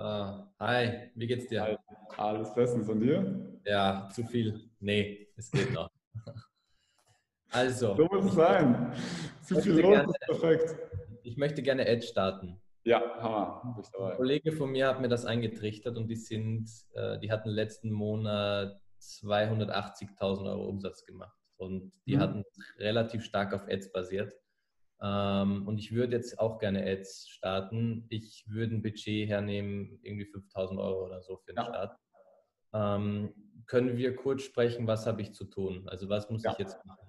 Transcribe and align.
Uh, 0.00 0.44
hi, 0.60 1.10
wie 1.16 1.26
geht's 1.26 1.48
dir? 1.48 1.62
Hi. 1.62 1.76
Alles 2.16 2.54
bestens 2.54 2.88
und 2.88 3.00
dir? 3.00 3.58
Ja, 3.64 4.08
zu 4.12 4.22
viel. 4.22 4.70
Nee, 4.78 5.26
es 5.36 5.50
geht 5.50 5.72
noch. 5.72 5.90
Also. 7.50 7.96
So 7.96 8.04
muss 8.04 8.26
es 8.26 8.34
sein. 8.34 8.92
Zu 9.42 9.58
viel 9.62 9.80
los 9.80 9.90
gerne, 9.90 10.08
ist 10.10 10.20
perfekt. 10.20 10.76
Ich 11.22 11.38
möchte 11.38 11.62
gerne 11.62 11.86
Edge 11.86 12.06
starten. 12.06 12.60
Ja, 12.84 13.00
Hammer. 13.22 13.74
Ein 13.74 14.16
Kollege 14.16 14.52
von 14.52 14.70
mir 14.70 14.86
hat 14.86 15.00
mir 15.00 15.08
das 15.08 15.24
eingetrichtert 15.24 15.96
und 15.96 16.08
die 16.08 16.16
sind, 16.16 16.68
äh, 16.92 17.18
die 17.20 17.32
hatten 17.32 17.48
letzten 17.48 17.90
Monat 17.90 18.78
280.000 19.00 20.46
Euro 20.46 20.68
Umsatz 20.68 21.06
gemacht 21.06 21.38
und 21.56 21.90
die 22.06 22.16
mhm. 22.16 22.20
hatten 22.20 22.44
relativ 22.78 23.24
stark 23.24 23.54
auf 23.54 23.66
Ads 23.66 23.92
basiert. 23.92 24.34
Ähm, 25.00 25.66
und 25.66 25.78
ich 25.78 25.92
würde 25.92 26.16
jetzt 26.16 26.38
auch 26.38 26.58
gerne 26.58 26.84
Ads 26.84 27.28
starten. 27.28 28.06
Ich 28.08 28.44
würde 28.48 28.74
ein 28.74 28.82
Budget 28.82 29.28
hernehmen, 29.28 29.98
irgendwie 30.02 30.26
5000 30.26 30.80
Euro 30.80 31.06
oder 31.06 31.22
so 31.22 31.36
für 31.36 31.52
den 31.52 31.56
ja. 31.56 31.64
Start. 31.64 31.98
Ähm, 32.72 33.32
können 33.66 33.96
wir 33.96 34.16
kurz 34.16 34.42
sprechen, 34.42 34.86
was 34.86 35.06
habe 35.06 35.22
ich 35.22 35.34
zu 35.34 35.44
tun? 35.44 35.88
Also 35.88 36.08
was 36.08 36.28
muss 36.30 36.42
ja. 36.42 36.52
ich 36.52 36.58
jetzt 36.58 36.84
machen? 36.84 37.06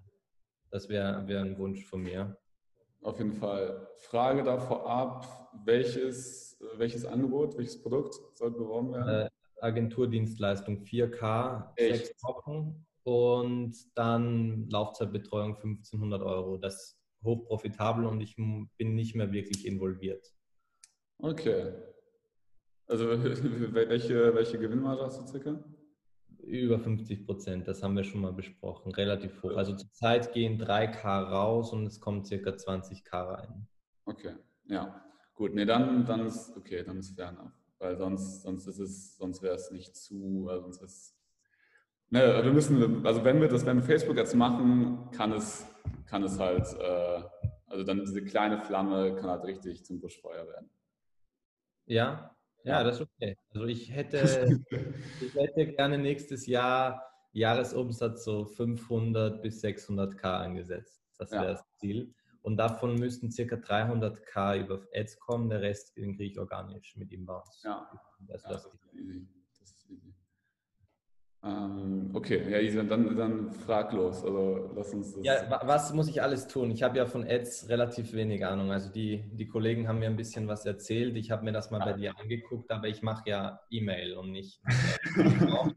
Das 0.72 0.88
wäre 0.90 1.28
wär 1.28 1.42
ein 1.42 1.58
Wunsch 1.58 1.86
von 1.86 2.02
mir. 2.02 2.38
Auf 3.02 3.18
jeden 3.18 3.34
Fall. 3.34 3.88
Frage 3.98 4.44
da 4.44 4.58
vorab, 4.58 5.26
welches, 5.66 6.60
welches 6.76 7.06
Angebot, 7.06 7.58
welches 7.58 7.82
Produkt 7.82 8.16
soll 8.34 8.52
beworben 8.52 8.94
werden? 8.94 9.28
Äh, 9.28 9.30
Agenturdienstleistung 9.62 10.84
4K, 10.84 11.74
Echt? 11.76 12.08
sechs 12.08 12.24
Wochen 12.24 12.86
und 13.04 13.76
dann 13.96 14.70
Laufzeitbetreuung 14.70 15.56
1500 15.56 16.22
Euro. 16.22 16.58
Das 16.58 16.99
hochprofitabel 17.24 18.06
und 18.06 18.22
ich 18.22 18.36
bin 18.36 18.96
nicht 18.96 19.16
mehr 19.16 19.32
wirklich 19.32 19.66
involviert. 19.66 20.34
Okay. 21.20 21.74
Also 22.88 23.08
welche, 23.74 24.34
welche 24.34 24.58
Gewinnmarge 24.58 25.04
hast 25.04 25.22
du 25.22 25.28
circa? 25.28 25.64
Über 26.40 26.80
50 26.80 27.26
Prozent, 27.26 27.68
das 27.68 27.84
haben 27.84 27.96
wir 27.96 28.04
schon 28.04 28.22
mal 28.22 28.34
besprochen, 28.34 28.92
relativ 28.94 29.44
hoch. 29.44 29.56
Also 29.56 29.76
zurzeit 29.76 30.34
gehen 30.34 30.60
3K 30.60 31.24
raus 31.30 31.74
und 31.74 31.86
es 31.86 32.00
kommt 32.00 32.26
circa 32.26 32.52
20K 32.52 33.12
rein. 33.12 33.68
Okay, 34.06 34.36
ja. 34.66 35.04
Gut, 35.36 35.54
nee, 35.54 35.66
dann, 35.66 36.06
dann 36.06 36.26
ist 36.26 36.56
okay, 36.58 36.84
dann 36.84 36.98
ist 36.98 37.16
fair 37.16 37.30
enough. 37.30 37.54
Weil 37.78 37.98
sonst, 37.98 38.42
sonst 38.42 38.68
ist 38.68 38.80
es, 38.80 39.18
sonst 39.18 39.42
wäre 39.42 39.56
es 39.56 39.72
nicht 39.72 39.96
zu, 39.96 40.48
also 40.50 40.64
sonst 40.64 40.82
ist 40.82 41.19
Ne, 42.12 42.44
wir 42.44 42.52
müssen, 42.52 43.06
also 43.06 43.24
wenn 43.24 43.40
wir 43.40 43.48
das, 43.48 43.66
wenn 43.66 43.78
wir 43.78 43.84
Facebook 43.84 44.18
jetzt 44.18 44.34
machen, 44.34 45.12
kann 45.12 45.32
es, 45.32 45.68
kann 46.08 46.24
es 46.24 46.40
halt, 46.40 46.66
äh, 46.80 47.22
also 47.68 47.84
dann 47.84 48.00
diese 48.00 48.24
kleine 48.24 48.58
Flamme 48.58 49.16
kann 49.16 49.30
halt 49.30 49.44
richtig 49.44 49.86
zum 49.86 50.00
Buschfeuer 50.00 50.48
werden. 50.48 50.72
Ja, 51.86 52.36
ja, 52.64 52.84
das 52.84 53.00
ist 53.00 53.08
okay. 53.14 53.38
Also 53.54 53.66
ich 53.66 53.92
hätte, 53.92 54.18
ich 55.22 55.36
hätte 55.36 55.68
gerne 55.74 55.98
nächstes 55.98 56.48
Jahr 56.48 57.04
Jahresumsatz 57.32 58.24
so 58.24 58.46
500 58.46 59.42
bis 59.42 59.64
600k 59.64 60.24
angesetzt. 60.24 61.02
Das 61.18 61.32
wäre 61.32 61.44
ja. 61.44 61.52
das 61.52 61.64
Ziel. 61.78 62.14
Und 62.42 62.58
davon 62.58 62.96
müssten 62.96 63.32
circa 63.32 63.56
300k 63.58 64.64
über 64.64 64.82
Ads 64.94 65.20
kommen, 65.20 65.50
der 65.50 65.62
Rest 65.62 65.96
den 65.98 66.16
kriege 66.16 66.32
ich 66.32 66.40
organisch 66.40 66.96
mit 66.96 67.12
Inbounds. 67.12 67.62
Ja, 67.64 67.90
das, 68.28 68.44
ja, 68.44 68.50
das. 68.50 68.64
Das 68.64 69.72
ist 69.72 69.90
easy. 69.90 70.16
Ähm, 71.42 72.12
okay, 72.14 72.52
ja, 72.52 72.60
Isa, 72.60 72.84
dann, 72.84 73.16
dann 73.16 73.52
frag 73.52 73.94
los. 73.94 74.24
Also 74.26 74.72
lass 74.76 74.94
uns 74.94 75.16
das. 75.16 75.24
Ja, 75.24 75.62
was 75.64 75.94
muss 75.94 76.10
ich 76.10 76.22
alles 76.22 76.48
tun? 76.48 76.70
Ich 76.70 76.84
habe 76.84 76.98
ja 76.98 77.06
von 77.06 77.26
Ads 77.26 77.70
relativ 77.70 78.12
wenig 78.12 78.46
Ahnung. 78.46 78.72
Also 78.72 78.92
die, 78.92 79.24
die 79.32 79.48
Kollegen 79.48 79.88
haben 79.88 80.00
mir 80.00 80.08
ein 80.08 80.18
bisschen 80.18 80.50
was 80.50 80.66
erzählt. 80.66 81.16
Ich 81.16 81.32
habe 81.32 81.46
mir 81.46 81.54
das 81.54 81.72
mal 81.72 81.80
bei 81.80 81.94
dir 81.94 82.18
angeguckt, 82.20 82.70
aber 82.72 82.90
ich 82.90 83.02
mache 83.04 83.30
ja 83.30 83.62
E-Mail 83.70 84.16
und 84.16 84.32
nicht. 84.32 84.62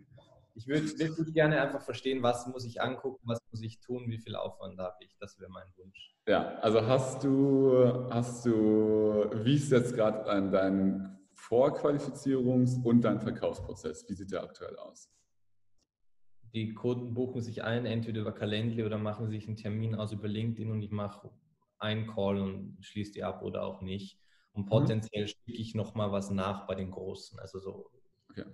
ich 0.56 0.66
würde 0.66 0.98
wirklich 0.98 1.32
gerne 1.32 1.62
einfach 1.62 1.82
verstehen, 1.82 2.24
was 2.24 2.48
muss 2.48 2.64
ich 2.64 2.82
angucken, 2.82 3.20
was 3.24 3.38
muss 3.52 3.62
ich 3.62 3.78
tun, 3.78 4.06
wie 4.08 4.18
viel 4.18 4.34
Aufwand 4.34 4.80
habe 4.80 4.96
ich. 5.00 5.16
Das 5.20 5.38
wäre 5.38 5.50
mein 5.50 5.68
Wunsch. 5.76 6.16
Ja, 6.26 6.56
also 6.58 6.84
hast 6.84 7.22
du, 7.22 8.08
hast 8.10 8.44
du, 8.46 9.30
wie 9.44 9.54
ist 9.54 9.70
jetzt 9.70 9.94
gerade 9.94 10.50
dein 10.50 11.20
Vorqualifizierungs- 11.36 12.82
und 12.82 13.02
dein 13.02 13.20
Verkaufsprozess? 13.20 14.08
Wie 14.08 14.14
sieht 14.14 14.32
der 14.32 14.42
aktuell 14.42 14.76
aus? 14.76 15.08
Die 16.52 16.74
Kunden 16.74 17.14
buchen 17.14 17.40
sich 17.40 17.62
ein, 17.64 17.86
entweder 17.86 18.20
über 18.20 18.32
Calendly 18.32 18.84
oder 18.84 18.98
machen 18.98 19.28
sich 19.28 19.46
einen 19.46 19.56
Termin 19.56 19.94
aus 19.94 20.12
über 20.12 20.28
LinkedIn 20.28 20.70
und 20.70 20.82
ich 20.82 20.90
mache 20.90 21.30
einen 21.78 22.06
Call 22.06 22.38
und 22.38 22.76
schließe 22.80 23.12
die 23.12 23.24
ab 23.24 23.42
oder 23.42 23.64
auch 23.64 23.80
nicht. 23.80 24.18
Und 24.52 24.64
mhm. 24.64 24.68
potenziell 24.68 25.28
schicke 25.28 25.52
ich 25.52 25.74
nochmal 25.74 26.12
was 26.12 26.30
nach 26.30 26.66
bei 26.66 26.74
den 26.74 26.90
Großen, 26.90 27.38
also 27.38 27.58
so, 27.58 27.90
okay. 28.28 28.44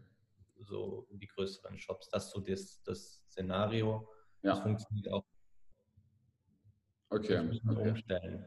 so 0.61 1.09
die 1.11 1.27
größeren 1.27 1.77
Shops. 1.79 2.09
Das 2.09 2.27
ist 2.27 2.31
so 2.31 2.41
das, 2.41 2.83
das 2.85 3.25
Szenario. 3.31 4.09
Ja. 4.43 4.51
Das 4.51 4.61
funktioniert 4.61 5.11
auch. 5.13 5.25
Okay. 7.11 7.39
okay. 7.39 7.89
Umstellen. 7.91 8.47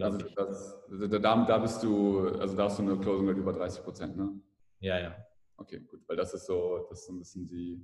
Also 0.00 0.18
das, 0.18 0.78
da, 1.10 1.18
da 1.44 1.58
bist 1.58 1.82
du, 1.82 2.28
also 2.38 2.56
da 2.56 2.64
hast 2.64 2.78
du 2.78 2.82
eine 2.82 2.98
Closing 2.98 3.28
Rate 3.28 3.40
über 3.40 3.52
30 3.52 3.82
Prozent, 3.82 4.16
ne? 4.16 4.40
Ja, 4.80 4.98
ja. 4.98 5.16
Okay, 5.56 5.80
gut, 5.80 6.06
weil 6.06 6.16
das 6.16 6.34
ist 6.34 6.46
so, 6.46 6.86
das 6.90 7.00
ist 7.00 7.06
so 7.06 7.12
ein 7.14 7.18
bisschen 7.18 7.46
die, 7.46 7.82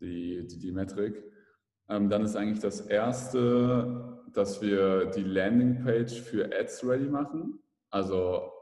die, 0.00 0.46
die, 0.46 0.58
die 0.58 0.72
Metrik. 0.72 1.22
Ähm, 1.88 2.08
dann 2.10 2.24
ist 2.24 2.36
eigentlich 2.36 2.60
das 2.60 2.80
erste, 2.80 4.22
dass 4.32 4.60
wir 4.60 5.06
die 5.06 5.22
Landingpage 5.22 6.20
für 6.20 6.50
Ads 6.52 6.84
ready 6.84 7.08
machen. 7.08 7.58
Also 7.90 8.52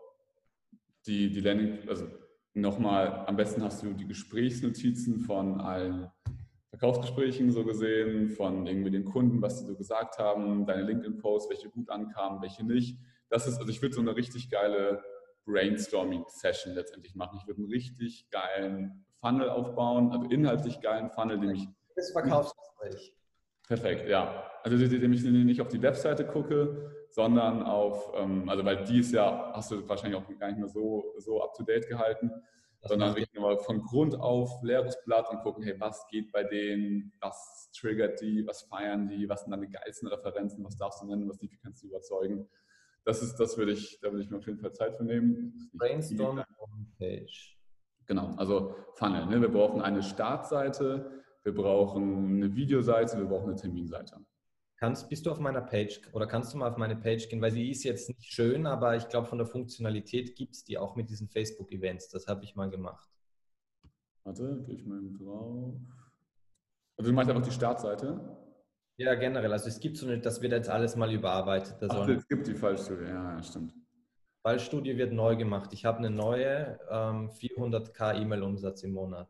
die, 1.07 1.31
die 1.31 1.41
Landing, 1.41 1.89
also 1.89 2.07
nochmal, 2.55 3.25
am 3.27 3.37
besten 3.37 3.63
hast 3.63 3.83
du 3.83 3.93
die 3.93 4.07
Gesprächsnotizen 4.07 5.21
von 5.21 5.61
allen 5.61 6.09
Verkaufsgesprächen 6.71 7.51
so 7.51 7.65
gesehen, 7.65 8.29
von 8.29 8.67
irgendwie 8.67 8.91
den 8.91 9.05
Kunden, 9.05 9.41
was 9.41 9.61
sie 9.61 9.67
so 9.67 9.77
gesagt 9.77 10.19
haben, 10.19 10.67
deine 10.67 10.83
LinkedIn-Posts, 10.83 11.51
welche 11.51 11.71
gut 11.71 11.91
ankamen, 11.91 12.43
welche 12.43 12.65
nicht. 12.65 12.99
Das 13.29 13.47
ist, 13.47 13.59
also 13.59 13.71
ich 13.71 13.81
würde 13.83 13.95
so 13.95 14.01
eine 14.01 14.15
richtig 14.15 14.51
geile 14.51 15.03
Brainstorming-Session 15.47 16.75
letztendlich 16.75 17.15
machen. 17.15 17.39
Ich 17.41 17.47
würde 17.47 17.63
einen 17.63 17.71
richtig 17.71 18.29
geilen 18.31 19.07
Funnel 19.21 19.49
aufbauen, 19.49 20.13
also 20.13 20.29
inhaltlich 20.29 20.81
geilen 20.81 21.11
Funnel, 21.11 21.41
den 21.41 21.51
ich. 21.51 21.69
Das 21.95 22.13
Verkaufsgespräch. 22.13 23.15
Perfekt, 23.67 24.09
ja. 24.09 24.51
Also 24.63 24.77
indem 24.77 25.13
ich 25.13 25.25
nicht 25.25 25.61
auf 25.61 25.69
die 25.69 25.83
Webseite 25.83 26.27
gucke, 26.27 26.91
sondern 27.11 27.63
auf, 27.63 28.13
ähm, 28.17 28.49
also 28.49 28.65
weil 28.65 28.85
die 28.85 29.01
ist 29.01 29.13
ja, 29.13 29.53
hast 29.55 29.71
du 29.71 29.89
wahrscheinlich 29.89 30.21
auch 30.21 30.39
gar 30.39 30.49
nicht 30.49 30.59
mehr 30.59 30.69
so, 30.69 31.15
so 31.19 31.43
up 31.43 31.55
to 31.55 31.65
date 31.65 31.89
gehalten, 31.89 32.31
das 32.81 32.91
sondern 32.91 33.11
wirklich 33.17 33.33
nur 33.35 33.59
von 33.59 33.83
Grund 33.83 34.15
auf 34.15 34.63
leeres 34.63 35.03
Blatt 35.05 35.29
und 35.31 35.41
gucken, 35.41 35.65
hey, 35.65 35.75
was 35.79 36.07
geht 36.09 36.31
bei 36.31 36.45
denen, 36.45 37.13
was 37.21 37.71
triggert 37.77 38.21
die, 38.21 38.47
was 38.47 38.63
feiern 38.63 39.09
die, 39.09 39.29
was 39.29 39.43
sind 39.43 39.51
deine 39.51 39.69
geilsten 39.69 40.09
Referenzen, 40.09 40.65
was 40.65 40.77
darfst 40.77 41.03
du 41.03 41.07
nennen, 41.07 41.29
was 41.29 41.39
die 41.39 41.49
kannst 41.49 41.83
du 41.83 41.89
überzeugen. 41.89 42.49
Das 43.07 43.23
ist, 43.23 43.37
das 43.37 43.57
würde 43.57 43.71
ich, 43.71 44.01
da 44.01 44.11
würde 44.11 44.25
ich 44.25 44.31
mir 44.31 44.39
auf 44.39 44.47
jeden 44.47 44.59
Fall 44.59 44.73
Zeit 44.73 44.97
für 44.97 45.05
nehmen. 45.05 45.71
Brainstorm 45.73 46.43
Homepage. 46.59 47.31
Genau, 48.07 48.35
also 48.35 48.75
Funnel. 48.95 49.27
Ne? 49.27 49.41
Wir 49.41 49.49
brauchen 49.49 49.81
eine 49.81 50.03
Startseite, 50.03 51.23
wir 51.45 51.55
brauchen 51.55 52.35
eine 52.35 52.57
Videoseite, 52.57 53.17
wir 53.17 53.27
brauchen 53.27 53.51
eine 53.51 53.55
Terminseite. 53.55 54.19
Kannst, 54.79 55.09
bist 55.09 55.25
du 55.25 55.31
auf 55.31 55.39
meiner 55.39 55.63
Page 55.63 56.01
oder 56.13 56.27
kannst 56.27 56.53
du 56.53 56.59
mal 56.59 56.69
auf 56.69 56.79
meine 56.79 56.97
Page 56.97 57.29
gehen, 57.29 57.41
weil 57.41 57.53
sie 57.53 57.71
ist 57.71 57.85
jetzt 57.85 58.09
nicht 58.09 58.25
schön, 58.25 58.67
aber 58.67 58.97
ich 58.97 59.09
glaube 59.09 59.29
von 59.29 59.39
der 59.39 59.47
Funktionalität 59.47 60.35
gibt 60.35 60.57
es 60.57 60.65
die 60.65 60.77
auch 60.77 60.97
mit 60.97 61.09
diesen 61.09 61.29
Facebook-Events. 61.29 62.09
Das 62.09 62.27
habe 62.27 62.43
ich 62.43 62.57
mal 62.57 62.69
gemacht. 62.69 63.09
Warte, 64.25 64.65
gehe 64.67 64.75
ich 64.75 64.85
mal 64.85 65.01
drauf. 65.17 65.77
Also 66.97 67.11
du 67.11 67.15
meinst 67.15 67.31
einfach 67.31 67.47
die 67.47 67.55
Startseite? 67.55 68.37
Ja, 68.99 69.15
generell. 69.15 69.53
Also 69.53 69.69
es 69.69 69.79
gibt 69.79 69.99
so 69.99 70.07
nicht, 70.07 70.25
das 70.25 70.41
wird 70.41 70.53
jetzt 70.53 70.71
alles 70.71 70.97
mal 70.97 71.13
überarbeitet. 71.13 71.77
Ach, 71.89 72.09
es 72.09 72.27
gibt 72.27 72.47
die 72.47 72.55
Fallstudie, 72.55 73.05
ja, 73.05 73.37
ja, 73.37 73.43
stimmt. 73.43 73.75
Fallstudie 74.43 74.97
wird 74.97 75.13
neu 75.13 75.37
gemacht. 75.37 75.73
Ich 75.73 75.85
habe 75.85 75.99
eine 75.99 76.11
neue 76.11 76.79
ähm, 76.91 77.31
400k 77.31 78.21
E-Mail-Umsatz 78.23 78.83
im 78.85 78.93
Monat. 78.93 79.29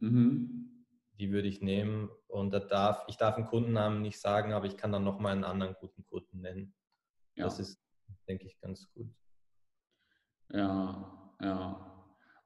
Mhm. 0.00 0.84
Die 1.18 1.32
würde 1.32 1.48
ich 1.48 1.62
nehmen 1.62 2.10
und 2.28 2.52
da 2.52 2.60
darf, 2.60 3.04
ich 3.08 3.16
darf 3.16 3.36
einen 3.36 3.46
Kundennamen 3.46 4.02
nicht 4.02 4.20
sagen, 4.20 4.52
aber 4.52 4.66
ich 4.66 4.76
kann 4.76 4.92
dann 4.92 5.04
nochmal 5.04 5.32
einen 5.32 5.44
anderen 5.44 5.74
guten 5.80 6.04
Kunden 6.04 6.40
nennen. 6.40 6.74
Ja. 7.34 7.44
Das 7.44 7.58
ist, 7.58 7.80
denke 8.28 8.46
ich, 8.46 8.60
ganz 8.60 8.92
gut. 8.92 9.08
Ja, 10.50 11.34
ja. 11.40 11.87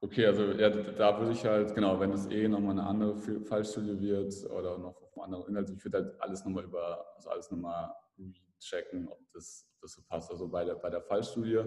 Okay, 0.04 0.26
also 0.26 0.50
ja, 0.52 0.68
da 0.68 1.16
würde 1.20 1.30
ich 1.30 1.44
halt, 1.44 1.76
genau, 1.76 2.00
wenn 2.00 2.10
es 2.10 2.26
eh 2.26 2.48
nochmal 2.48 2.72
eine 2.72 2.84
andere 2.84 3.16
Fallstudie 3.44 4.00
wird 4.00 4.34
oder 4.50 4.76
noch 4.76 5.00
auf 5.00 5.16
einem 5.16 5.22
anderen 5.22 5.46
Inhalt, 5.46 5.70
ich 5.70 5.84
würde 5.84 5.98
halt 5.98 6.20
alles 6.20 6.44
nochmal 6.44 6.64
über, 6.64 7.06
also 7.14 7.30
alles 7.30 7.48
nochmal 7.52 7.94
rechecken, 8.18 9.08
ob 9.08 9.20
das, 9.32 9.64
ob 9.74 9.80
das 9.80 9.92
so 9.92 10.02
passt. 10.08 10.28
Also 10.32 10.48
bei 10.48 10.64
der, 10.64 10.74
bei 10.74 10.90
der 10.90 11.02
Fallstudie 11.02 11.62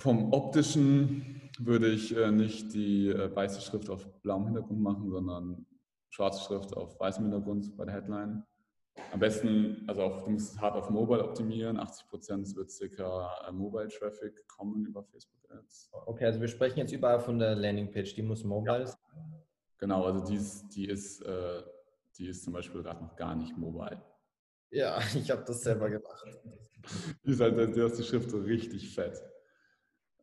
vom 0.00 0.32
optischen 0.32 1.50
würde 1.60 1.88
ich 1.88 2.16
äh, 2.16 2.32
nicht 2.32 2.74
die 2.74 3.10
äh, 3.10 3.32
weiße 3.32 3.60
Schrift 3.60 3.88
auf 3.88 4.04
blauem 4.22 4.46
Hintergrund 4.46 4.80
machen, 4.80 5.08
sondern 5.08 5.64
schwarze 6.10 6.42
Schrift 6.44 6.76
auf 6.76 6.98
weißem 6.98 7.22
Hintergrund 7.22 7.76
bei 7.76 7.84
der 7.84 7.94
Headline. 7.94 8.44
Am 9.12 9.20
besten, 9.20 9.84
also 9.86 10.02
auch, 10.02 10.24
du 10.24 10.30
musst 10.30 10.60
hart 10.60 10.74
auf 10.74 10.90
Mobile 10.90 11.24
optimieren. 11.24 11.78
80 11.78 12.08
Prozent 12.08 12.56
wird 12.56 12.70
circa 12.70 13.30
äh, 13.48 13.52
Mobile 13.52 13.88
Traffic 13.88 14.46
kommen 14.48 14.84
über 14.86 15.02
Facebook 15.02 15.50
Ads. 15.50 15.90
Okay, 16.06 16.26
also 16.26 16.40
wir 16.40 16.48
sprechen 16.48 16.78
jetzt 16.78 16.92
überall 16.92 17.20
von 17.20 17.38
der 17.38 17.54
Landingpage, 17.54 18.14
die 18.14 18.22
muss 18.22 18.44
mobile 18.44 18.80
ja. 18.80 18.86
sein. 18.86 18.98
Genau, 19.78 20.04
also 20.04 20.24
die 20.24 20.36
ist, 20.36 20.68
die 20.68 20.86
ist, 20.86 21.22
äh, 21.22 21.62
die 22.16 22.28
ist 22.28 22.44
zum 22.44 22.52
Beispiel 22.52 22.82
gerade 22.82 23.02
noch 23.02 23.16
gar 23.16 23.34
nicht 23.34 23.56
mobile. 23.56 24.02
Ja, 24.70 24.98
ich 25.14 25.30
habe 25.30 25.44
das 25.46 25.62
selber 25.62 25.90
gemacht. 25.90 26.24
die 27.24 27.30
ist 27.30 27.40
halt, 27.40 27.76
da 27.76 27.86
ist 27.86 27.98
die 27.98 28.04
Schrift 28.04 28.30
so 28.30 28.38
richtig 28.38 28.94
fett. 28.94 29.22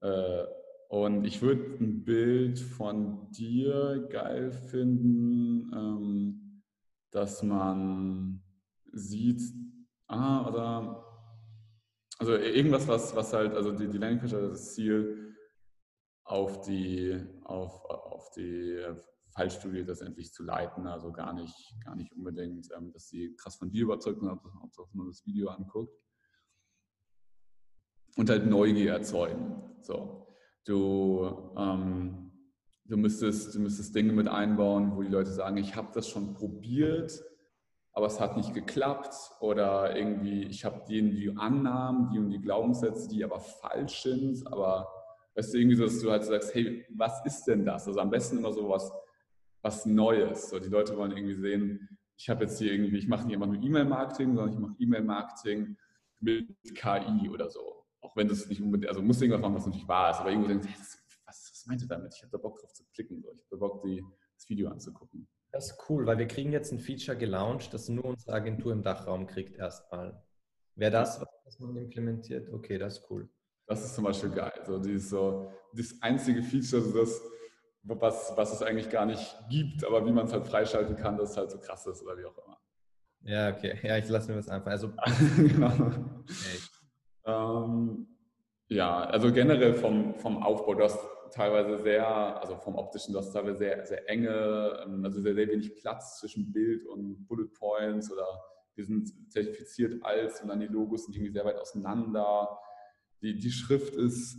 Äh, 0.01 0.45
und 0.89 1.25
ich 1.25 1.42
würde 1.42 1.83
ein 1.83 2.04
Bild 2.04 2.60
von 2.60 3.30
dir 3.31 4.07
geil 4.10 4.51
finden, 4.51 5.72
ähm, 5.72 6.63
dass 7.12 7.44
man 7.44 8.42
sieht, 8.94 9.41
ah, 10.07 10.47
oder 10.47 11.06
also 12.19 12.33
irgendwas, 12.33 12.88
was, 12.88 13.15
was 13.15 13.31
halt, 13.33 13.53
also 13.53 13.71
die, 13.71 13.88
die 13.88 13.97
Landingpage 13.97 14.33
hat 14.33 14.51
das 14.51 14.74
Ziel, 14.74 15.36
auf 16.25 16.62
die, 16.62 17.19
auf, 17.44 17.83
auf 17.86 18.30
die 18.31 18.86
Fallstudie 19.33 19.86
das 19.86 20.01
endlich 20.01 20.31
zu 20.33 20.44
leiten, 20.44 20.86
also 20.86 21.12
gar 21.12 21.33
nicht, 21.33 21.56
gar 21.83 21.95
nicht 21.95 22.13
unbedingt, 22.13 22.68
ähm, 22.77 22.91
dass 22.91 23.07
sie 23.07 23.36
krass 23.36 23.56
von 23.56 23.71
dir 23.71 23.83
überzeugt 23.83 24.19
sind, 24.19 24.30
ob 24.30 24.94
man 24.94 25.07
das 25.07 25.25
Video 25.25 25.47
anguckt. 25.50 25.97
Und 28.15 28.30
halt 28.30 28.45
Neugier 28.45 28.94
erzeugen. 28.94 29.63
So. 29.81 30.27
Du, 30.65 31.53
ähm, 31.57 32.31
du, 32.86 32.97
müsstest, 32.97 33.56
du 33.56 33.59
müsstest 33.59 33.95
Dinge 33.95 34.12
mit 34.12 34.27
einbauen, 34.27 34.95
wo 34.95 35.01
die 35.01 35.09
Leute 35.09 35.31
sagen, 35.31 35.57
ich 35.57 35.75
habe 35.75 35.89
das 35.94 36.09
schon 36.09 36.33
probiert, 36.33 37.24
aber 38.00 38.07
es 38.07 38.22
hat 38.22 38.38
nicht 38.38 38.54
geklappt 38.54 39.13
oder 39.42 39.94
irgendwie, 39.94 40.46
ich 40.46 40.63
habe 40.63 40.86
die 40.88 41.01
und 41.01 41.12
die 41.12 41.36
Annahmen, 41.36 42.10
die 42.10 42.18
und 42.18 42.30
die 42.30 42.40
Glaubenssätze, 42.40 43.10
die 43.10 43.25
aber 43.25 43.42
falsch 43.42 44.04
sind, 44.04 44.48
aber 44.48 44.88
weißt 45.36 45.54
du, 45.54 45.57
irgendwie 45.57 45.75
so, 45.75 45.84
dass 45.84 46.00
du 46.00 46.10
halt 46.10 46.24
sagst, 46.24 46.56
hey, 46.56 46.86
was 46.96 47.25
ist 47.25 47.44
denn 47.44 47.66
das? 47.66 47.90
Also 47.90 48.00
am 48.00 48.10
besten 48.10 48.38
immer 48.38 48.54
so 48.54 48.69
was, 48.69 48.90
was 49.62 49.86
Neues. 49.86 50.50
So, 50.50 50.60
die 50.60 50.69
Leute 50.69 50.96
wollen 50.96 51.12
irgendwie 51.12 51.36
sehen, 51.36 52.00
ich 52.16 52.30
habe 52.30 52.46
jetzt 52.46 52.57
hier 52.57 52.72
irgendwie, 52.72 53.00
ich 53.00 53.10
mache 53.10 53.25
nicht 53.25 53.36
immer 53.36 53.48
nur 53.48 53.62
E-Mail-Marketing, 53.62 54.34
sondern 54.34 54.54
ich 54.54 54.60
mache 54.60 54.75
E-Mail-Marketing 54.80 55.75
mit 56.22 56.56
KI 56.75 57.30
oder 57.30 57.50
so. 57.50 57.84
Auch 58.00 58.16
wenn 58.16 58.30
das 58.30 58.48
nicht 58.48 58.62
unbedingt, 58.62 58.88
also 58.88 59.01
muss 59.01 59.22
irgendwas 59.22 59.42
machen, 59.42 59.56
was 59.56 59.66
natürlich 59.66 59.90
wahr 59.90 60.12
ist, 60.12 60.22
aber 60.22 60.30
irgendwo 60.30 60.48
denkst, 60.48 60.69
hey, 60.69 60.75
was, 61.25 61.50
was 61.51 61.66
meint 61.68 61.81
ihr 61.81 61.88
damit? 61.90 62.13
Ich 62.16 62.22
habe 62.22 62.31
da 62.31 62.38
Bock 62.38 62.62
drauf 62.62 62.72
zu 62.72 62.86
klicken, 62.94 63.22
so. 63.22 63.30
ich 63.34 63.40
habe 63.40 63.50
da 63.51 63.57
Bock, 63.57 63.81
die, 63.84 64.01
das 64.36 64.48
Video 64.48 64.69
anzugucken. 64.69 65.28
Das 65.51 65.72
ist 65.72 65.90
cool, 65.90 66.06
weil 66.06 66.18
wir 66.18 66.28
kriegen 66.28 66.51
jetzt 66.51 66.72
ein 66.72 66.80
Feature 66.80 67.18
gelauncht, 67.18 67.74
das 67.74 67.90
nur 67.90 68.06
unsere 68.06 68.34
Agentur 68.34 68.72
im 68.72 68.84
Dachraum 68.84 69.25
kriegt 69.25 69.56
erstmal. 69.56 70.22
Wäre 70.75 70.92
das, 70.92 71.25
was 71.46 71.60
man 71.60 71.75
implementiert? 71.75 72.51
Okay, 72.54 72.78
das 72.78 73.00
ist 73.00 73.10
cool. 73.10 73.28
Das 73.66 73.84
ist 73.84 73.96
zum 73.96 74.04
Beispiel 74.04 74.30
geil. 74.30 74.54
So, 74.66 74.80
dieses, 74.80 75.10
so, 75.10 75.51
das 75.74 75.96
einzige 76.01 76.42
Feature, 76.44 76.81
so 76.81 77.00
das, 77.00 77.22
was, 77.84 78.34
was 78.36 78.54
es 78.54 78.62
eigentlich 78.62 78.90
gar 78.90 79.06
nicht 79.06 79.36
gibt, 79.50 79.84
aber 79.84 80.06
wie 80.06 80.12
man 80.12 80.25
es 80.25 80.34
halt 80.34 80.46
freischalten 80.46 80.96
kann, 80.96 81.18
das 81.18 81.36
halt 81.36 81.51
so 81.51 81.60
krass 81.60 81.86
ist 81.88 82.01
oder 82.04 82.18
wie 82.18 82.25
auch 82.25 82.38
immer. 82.46 82.57
Ja, 83.22 83.50
okay. 83.50 83.78
Ja, 83.84 83.98
ich 83.98 84.07
lasse 84.07 84.30
mir 84.30 84.38
das 84.38 84.50
einfach. 84.50 84.72
Also, 84.72 84.90
genau. 85.38 85.68
Okay. 85.68 86.60
Ähm, 87.25 88.07
ja, 88.68 89.01
also 89.01 89.31
generell 89.34 89.74
vom, 89.74 90.16
vom 90.16 90.42
Aufbau, 90.44 90.75
du 90.75 90.84
hast 90.84 91.00
teilweise 91.31 91.81
sehr, 91.81 92.07
also 92.41 92.57
vom 92.57 92.75
optischen, 92.75 93.13
du 93.13 93.19
hast 93.19 93.31
teilweise 93.31 93.57
sehr, 93.57 93.85
sehr 93.85 94.09
enge, 94.09 94.83
ähm, 94.85 95.03
also 95.05 95.21
sehr, 95.21 95.35
sehr 95.35 95.47
wenig 95.47 95.75
Platz 95.75 96.19
zwischen 96.19 96.51
Bild 96.51 96.85
und 96.85 97.27
Bullet 97.27 97.49
Points 97.53 98.11
oder 98.11 98.25
wir 98.75 98.85
sind 98.85 99.31
zertifiziert 99.31 100.03
als 100.03 100.41
und 100.41 100.47
dann 100.47 100.59
die 100.59 100.67
Logos 100.67 101.05
sind 101.05 101.15
irgendwie 101.15 101.33
sehr 101.33 101.45
weit 101.45 101.57
auseinander. 101.57 102.57
Die, 103.21 103.37
die 103.37 103.51
Schrift 103.51 103.93
ist, 103.93 104.37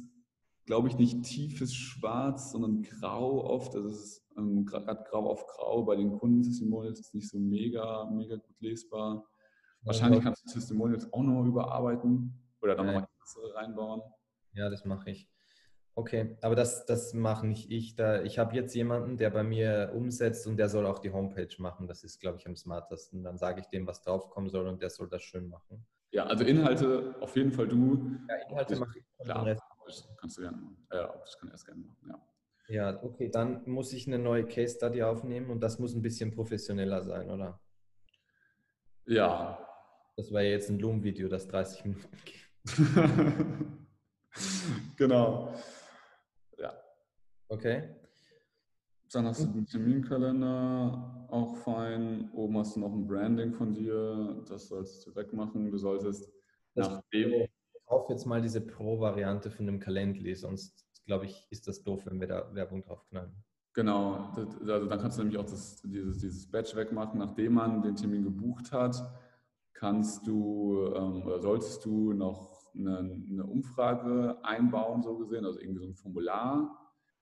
glaube 0.64 0.88
ich, 0.88 0.96
nicht 0.96 1.22
tiefes 1.24 1.74
Schwarz, 1.74 2.52
sondern 2.52 2.82
grau 2.82 3.44
oft. 3.44 3.74
Also 3.74 3.88
es 3.88 4.02
ist 4.02 4.30
ähm, 4.38 4.64
gerade 4.64 5.04
grau 5.10 5.28
auf 5.28 5.46
grau. 5.46 5.84
Bei 5.84 5.96
den 5.96 6.12
Kunden-Testimonials 6.18 7.00
ist 7.00 7.14
nicht 7.14 7.28
so 7.28 7.38
mega, 7.38 8.08
mega 8.10 8.36
gut 8.36 8.60
lesbar. 8.60 9.26
Wahrscheinlich 9.82 10.22
kannst 10.22 10.46
du 10.46 10.52
Testimonials 10.52 11.12
auch 11.12 11.22
nochmal 11.22 11.46
überarbeiten 11.46 12.34
oder 12.62 12.74
dann 12.74 12.86
nochmal 12.86 13.08
reinbauen. 13.54 14.02
Ja, 14.52 14.68
das 14.68 14.84
mache 14.84 15.10
ich. 15.10 15.28
Okay, 16.00 16.34
aber 16.40 16.54
das, 16.54 16.86
das 16.86 17.12
mache 17.12 17.46
nicht 17.46 17.70
ich. 17.70 17.94
Da, 17.94 18.22
ich 18.22 18.38
habe 18.38 18.56
jetzt 18.56 18.74
jemanden, 18.74 19.18
der 19.18 19.28
bei 19.28 19.42
mir 19.42 19.92
umsetzt 19.94 20.46
und 20.46 20.56
der 20.56 20.70
soll 20.70 20.86
auch 20.86 20.98
die 20.98 21.12
Homepage 21.12 21.54
machen. 21.58 21.86
Das 21.86 22.04
ist, 22.04 22.20
glaube 22.20 22.38
ich, 22.38 22.46
am 22.46 22.56
smartesten. 22.56 23.22
Dann 23.22 23.36
sage 23.36 23.60
ich 23.60 23.66
dem, 23.66 23.86
was 23.86 24.00
draufkommen 24.00 24.48
soll 24.48 24.66
und 24.66 24.80
der 24.80 24.88
soll 24.88 25.10
das 25.10 25.22
schön 25.22 25.50
machen. 25.50 25.84
Ja, 26.10 26.24
also 26.24 26.42
Inhalte 26.44 27.16
auf 27.20 27.36
jeden 27.36 27.52
Fall 27.52 27.68
du. 27.68 28.16
Ja, 28.30 28.36
Inhalte 28.48 28.76
mache 28.76 28.98
ich. 28.98 29.04
Klar, 29.22 29.56
kannst 30.16 30.38
du 30.38 30.40
gerne 30.40 30.56
machen. 30.56 30.86
Ja, 30.90 31.14
das 31.20 31.38
kann 31.38 31.50
erst 31.50 31.66
gerne 31.66 31.82
machen, 31.82 32.08
ja. 32.08 32.26
Ja, 32.70 33.02
okay, 33.02 33.28
dann 33.28 33.68
muss 33.68 33.92
ich 33.92 34.06
eine 34.06 34.18
neue 34.18 34.46
Case 34.46 34.76
Study 34.76 35.02
aufnehmen 35.02 35.50
und 35.50 35.60
das 35.60 35.78
muss 35.78 35.94
ein 35.94 36.00
bisschen 36.00 36.30
professioneller 36.34 37.02
sein, 37.02 37.28
oder? 37.28 37.60
Ja. 39.04 39.58
Das 40.16 40.32
war 40.32 40.40
ja 40.40 40.48
jetzt 40.52 40.70
ein 40.70 40.78
Loom-Video, 40.78 41.28
das 41.28 41.46
30 41.46 41.84
Minuten 41.84 42.16
geht. 42.24 42.40
genau. 44.96 45.52
Okay. 47.50 47.82
Dann 49.12 49.26
hast 49.26 49.42
du 49.42 49.48
den 49.48 49.66
Terminkalender, 49.66 51.26
auch 51.30 51.56
fein. 51.56 52.30
Oben 52.32 52.58
hast 52.58 52.76
du 52.76 52.80
noch 52.80 52.92
ein 52.92 53.08
Branding 53.08 53.52
von 53.52 53.74
dir, 53.74 54.40
das 54.48 54.68
solltest 54.68 55.04
du 55.04 55.16
wegmachen. 55.16 55.68
Du 55.68 55.76
solltest 55.76 56.32
das 56.76 56.88
nachdem. 56.88 57.32
Ich 57.32 57.50
kaufe 57.86 58.12
jetzt 58.12 58.24
mal 58.24 58.40
diese 58.40 58.60
Pro-Variante 58.60 59.50
von 59.50 59.66
dem 59.66 59.80
Calendly, 59.80 60.36
sonst 60.36 60.86
glaube 61.06 61.24
ich, 61.26 61.48
ist 61.50 61.66
das 61.66 61.82
doof, 61.82 62.06
wenn 62.06 62.20
wir 62.20 62.28
da 62.28 62.54
Werbung 62.54 62.84
draufknallen. 62.84 63.34
Genau, 63.74 64.30
also 64.36 64.86
dann 64.86 65.00
kannst 65.00 65.18
du 65.18 65.22
nämlich 65.22 65.38
auch 65.38 65.44
das, 65.44 65.82
dieses, 65.82 66.18
dieses 66.18 66.48
Badge 66.48 66.76
wegmachen, 66.76 67.18
nachdem 67.18 67.54
man 67.54 67.82
den 67.82 67.96
Termin 67.96 68.22
gebucht 68.22 68.70
hat, 68.70 68.94
kannst 69.72 70.24
du 70.24 70.92
ähm, 70.94 71.24
oder 71.24 71.40
solltest 71.40 71.84
du 71.84 72.12
noch 72.12 72.72
eine, 72.76 72.98
eine 72.98 73.44
Umfrage 73.44 74.38
einbauen, 74.44 75.02
so 75.02 75.18
gesehen, 75.18 75.44
also 75.44 75.58
irgendwie 75.58 75.80
so 75.80 75.86
ein 75.86 75.96
Formular 75.96 76.79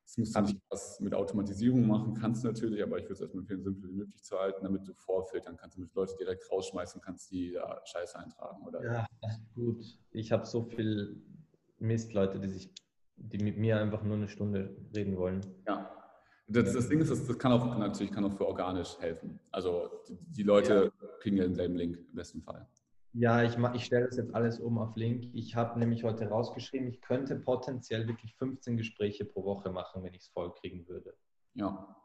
das 0.09 0.17
musst 0.17 0.35
du 0.35 0.41
nicht 0.41 0.59
was 0.71 1.01
mit 1.01 1.15
Automatisierung 1.15 1.87
machen, 1.87 2.15
kannst 2.15 2.43
du 2.43 2.49
natürlich, 2.49 2.83
aber 2.83 2.97
ich 2.97 3.05
würde 3.05 3.13
es 3.13 3.21
erstmal 3.21 3.43
empfehlen, 3.43 3.63
simpel 3.63 3.91
wie 3.91 3.95
möglich 3.95 4.23
zu 4.23 4.39
halten, 4.39 4.65
damit 4.65 4.89
du 4.89 4.95
vorfiltern 4.95 5.59
kannst, 5.59 5.77
damit 5.77 5.95
Leute 5.95 6.17
direkt 6.19 6.51
rausschmeißen 6.51 7.03
kannst, 7.03 7.31
die 7.31 7.53
da 7.53 7.83
Scheiße 7.85 8.19
eintragen. 8.19 8.67
Oder 8.67 8.83
ja, 8.83 9.07
gut. 9.55 9.85
Ich 10.13 10.33
habe 10.33 10.47
so 10.47 10.63
viel 10.63 11.21
Mist, 11.79 12.15
Leute, 12.15 12.41
die 12.41 12.49
sich, 12.49 12.71
die 13.17 13.45
mit 13.45 13.59
mir 13.59 13.79
einfach 13.79 14.03
nur 14.03 14.17
eine 14.17 14.29
Stunde 14.29 14.75
reden 14.97 15.15
wollen. 15.19 15.43
Ja. 15.67 15.95
Das, 16.47 16.73
das 16.73 16.89
Ding 16.89 17.01
ist, 17.01 17.11
das, 17.11 17.27
das, 17.27 17.39
kann 17.39 17.53
auch 17.53 17.77
natürlich 17.77 18.11
kann 18.11 18.25
auch 18.25 18.33
für 18.33 18.47
organisch 18.47 18.99
helfen. 19.01 19.39
Also 19.51 19.91
die, 20.09 20.17
die 20.31 20.43
Leute 20.43 20.91
ja. 21.03 21.09
kriegen 21.21 21.37
ja 21.37 21.45
denselben 21.45 21.77
Link 21.77 21.99
im 21.99 22.15
besten 22.15 22.41
Fall. 22.41 22.67
Ja, 23.15 23.43
ich, 23.43 23.57
ich 23.75 23.85
stelle 23.85 24.07
das 24.07 24.17
jetzt 24.17 24.35
alles 24.35 24.61
um 24.61 24.79
auf 24.79 24.95
Link. 24.97 25.31
Ich 25.35 25.57
habe 25.57 25.79
nämlich 25.79 26.05
heute 26.05 26.29
rausgeschrieben, 26.29 26.89
ich 26.89 27.01
könnte 27.01 27.37
potenziell 27.37 28.07
wirklich 28.07 28.35
15 28.37 28.77
Gespräche 28.77 29.25
pro 29.25 29.45
Woche 29.45 29.71
machen, 29.71 30.03
wenn 30.03 30.15
ich 30.15 30.23
es 30.23 30.29
voll 30.29 30.53
kriegen 30.55 30.87
würde. 30.87 31.15
Ja. 31.55 31.97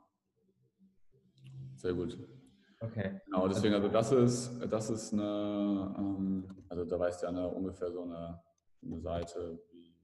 Sehr 1.75 1.93
gut. 1.93 2.17
Okay. 2.79 3.21
Genau, 3.25 3.47
deswegen, 3.47 3.73
also 3.75 3.87
das 3.87 4.11
ist, 4.11 4.59
das 4.69 4.89
ist 4.89 5.13
eine, 5.13 5.95
ähm, 5.97 6.65
also 6.69 6.85
da 6.85 6.99
weißt 6.99 7.21
du 7.21 7.25
ja 7.25 7.29
eine, 7.31 7.47
ungefähr 7.47 7.91
so 7.91 8.03
eine, 8.03 8.41
eine 8.81 8.99
Seite, 8.99 9.59
wie, 9.71 9.95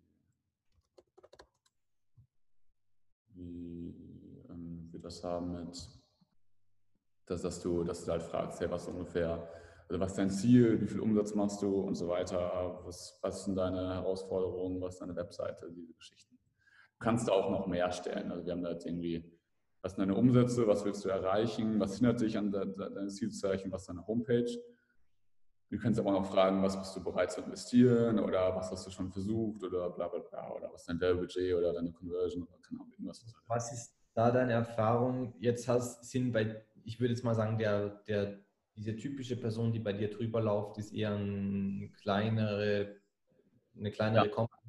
wie 3.33 4.43
ähm, 4.49 4.89
wir 4.91 4.99
das 4.99 5.23
haben 5.23 5.51
mit, 5.51 5.77
dass, 7.25 7.41
dass, 7.41 7.61
du, 7.61 7.83
dass 7.83 8.05
du 8.05 8.11
halt 8.11 8.23
fragst, 8.23 8.59
hey, 8.59 8.71
was 8.71 8.87
ungefähr 8.87 9.47
also 9.89 9.99
was 9.99 10.11
ist 10.11 10.17
dein 10.19 10.29
Ziel, 10.29 10.79
wie 10.81 10.87
viel 10.87 10.99
Umsatz 10.99 11.33
machst 11.33 11.63
du? 11.63 11.81
Und 11.81 11.95
so 11.95 12.07
weiter, 12.07 12.79
was, 12.85 13.17
was 13.23 13.45
sind 13.45 13.55
deine 13.55 13.95
Herausforderungen, 13.95 14.79
was 14.81 14.93
ist 14.93 15.01
deine 15.01 15.15
Webseite, 15.15 15.71
diese 15.71 15.93
Geschichten. 15.93 16.37
Du 16.37 17.05
kannst 17.05 17.29
auch 17.29 17.49
noch 17.49 17.65
mehr 17.65 17.91
stellen. 17.91 18.31
Also 18.31 18.45
wir 18.45 18.53
haben 18.53 18.61
da 18.61 18.71
jetzt 18.71 18.85
irgendwie, 18.85 19.23
was 19.81 19.93
sind 19.95 20.01
deine 20.01 20.15
Umsätze, 20.15 20.67
was 20.67 20.85
willst 20.85 21.03
du 21.05 21.09
erreichen, 21.09 21.79
was 21.79 21.95
hindert 21.95 22.21
dich 22.21 22.37
an 22.37 22.51
deinem 22.51 23.09
Ziel 23.09 23.31
zu 23.31 23.47
erreichen, 23.47 23.71
was 23.71 23.81
ist 23.81 23.87
deine 23.89 24.05
Homepage. 24.05 24.51
Du 25.71 25.77
kannst 25.79 25.99
aber 25.99 26.09
auch 26.09 26.21
noch 26.21 26.31
fragen, 26.31 26.61
was 26.61 26.77
bist 26.77 26.95
du 26.95 27.03
bereit 27.03 27.31
zu 27.31 27.41
investieren? 27.41 28.19
Oder 28.19 28.55
was 28.55 28.71
hast 28.71 28.85
du 28.85 28.91
schon 28.91 29.11
versucht? 29.11 29.63
Oder 29.63 29.89
bla 29.89 30.07
bla 30.07 30.19
bla. 30.19 30.51
Oder 30.51 30.71
was 30.71 30.81
ist 30.81 30.89
dein 30.89 30.99
Werbebudget? 30.99 31.55
Oder 31.55 31.73
deine 31.73 31.91
Conversion? 31.91 32.43
Oder 32.43 32.57
keine 32.61 32.79
Ahnung, 32.79 32.91
irgendwas. 32.91 33.25
Was 33.47 33.71
ist 33.71 33.95
da 34.13 34.29
deine 34.29 34.53
Erfahrung? 34.53 35.33
Jetzt 35.39 35.67
hast, 35.67 36.03
sind 36.03 36.31
bei, 36.31 36.63
ich 36.83 36.99
würde 36.99 37.13
jetzt 37.13 37.23
mal 37.23 37.35
sagen, 37.35 37.57
der, 37.57 38.01
der 38.07 38.39
diese 38.79 38.95
typische 38.95 39.35
Person, 39.35 39.73
die 39.73 39.79
bei 39.79 39.91
dir 39.91 40.09
drüber 40.09 40.41
läuft, 40.41 40.77
ist 40.77 40.93
eher 40.93 41.13
ein 41.13 41.91
kleinere, 42.01 42.95
eine 43.77 43.91
kleinere 43.91 44.27
ja. 44.27 44.31
Company. 44.31 44.61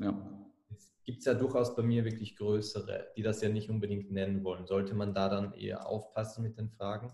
Ja. 0.00 0.48
Es 0.68 0.92
gibt 1.04 1.24
ja 1.24 1.34
durchaus 1.34 1.76
bei 1.76 1.82
mir 1.84 2.04
wirklich 2.04 2.34
größere, 2.36 3.06
die 3.16 3.22
das 3.22 3.40
ja 3.40 3.48
nicht 3.50 3.70
unbedingt 3.70 4.10
nennen 4.10 4.42
wollen. 4.42 4.66
Sollte 4.66 4.94
man 4.94 5.14
da 5.14 5.28
dann 5.28 5.54
eher 5.54 5.86
aufpassen 5.86 6.42
mit 6.42 6.58
den 6.58 6.70
Fragen? 6.70 7.12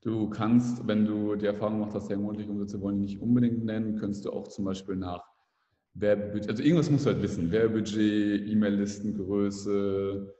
Du 0.00 0.28
kannst, 0.28 0.86
wenn 0.88 1.06
du 1.06 1.36
die 1.36 1.46
Erfahrung 1.46 1.78
gemacht 1.78 1.94
hast, 1.94 2.10
ja, 2.10 2.16
monatliche 2.16 2.50
Umsätze 2.50 2.80
wollen 2.80 2.96
die 2.96 3.06
nicht 3.06 3.22
unbedingt 3.22 3.64
nennen, 3.64 3.96
könntest 3.96 4.24
du 4.24 4.32
auch 4.32 4.48
zum 4.48 4.64
Beispiel 4.64 4.96
nach 4.96 5.22
Werbebudget, 5.94 6.50
also 6.50 6.62
irgendwas 6.62 6.90
musst 6.90 7.06
du 7.06 7.10
halt 7.10 7.22
wissen, 7.22 7.52
Werbebudget, 7.52 8.48
E-Mail-Listengröße 8.48 10.34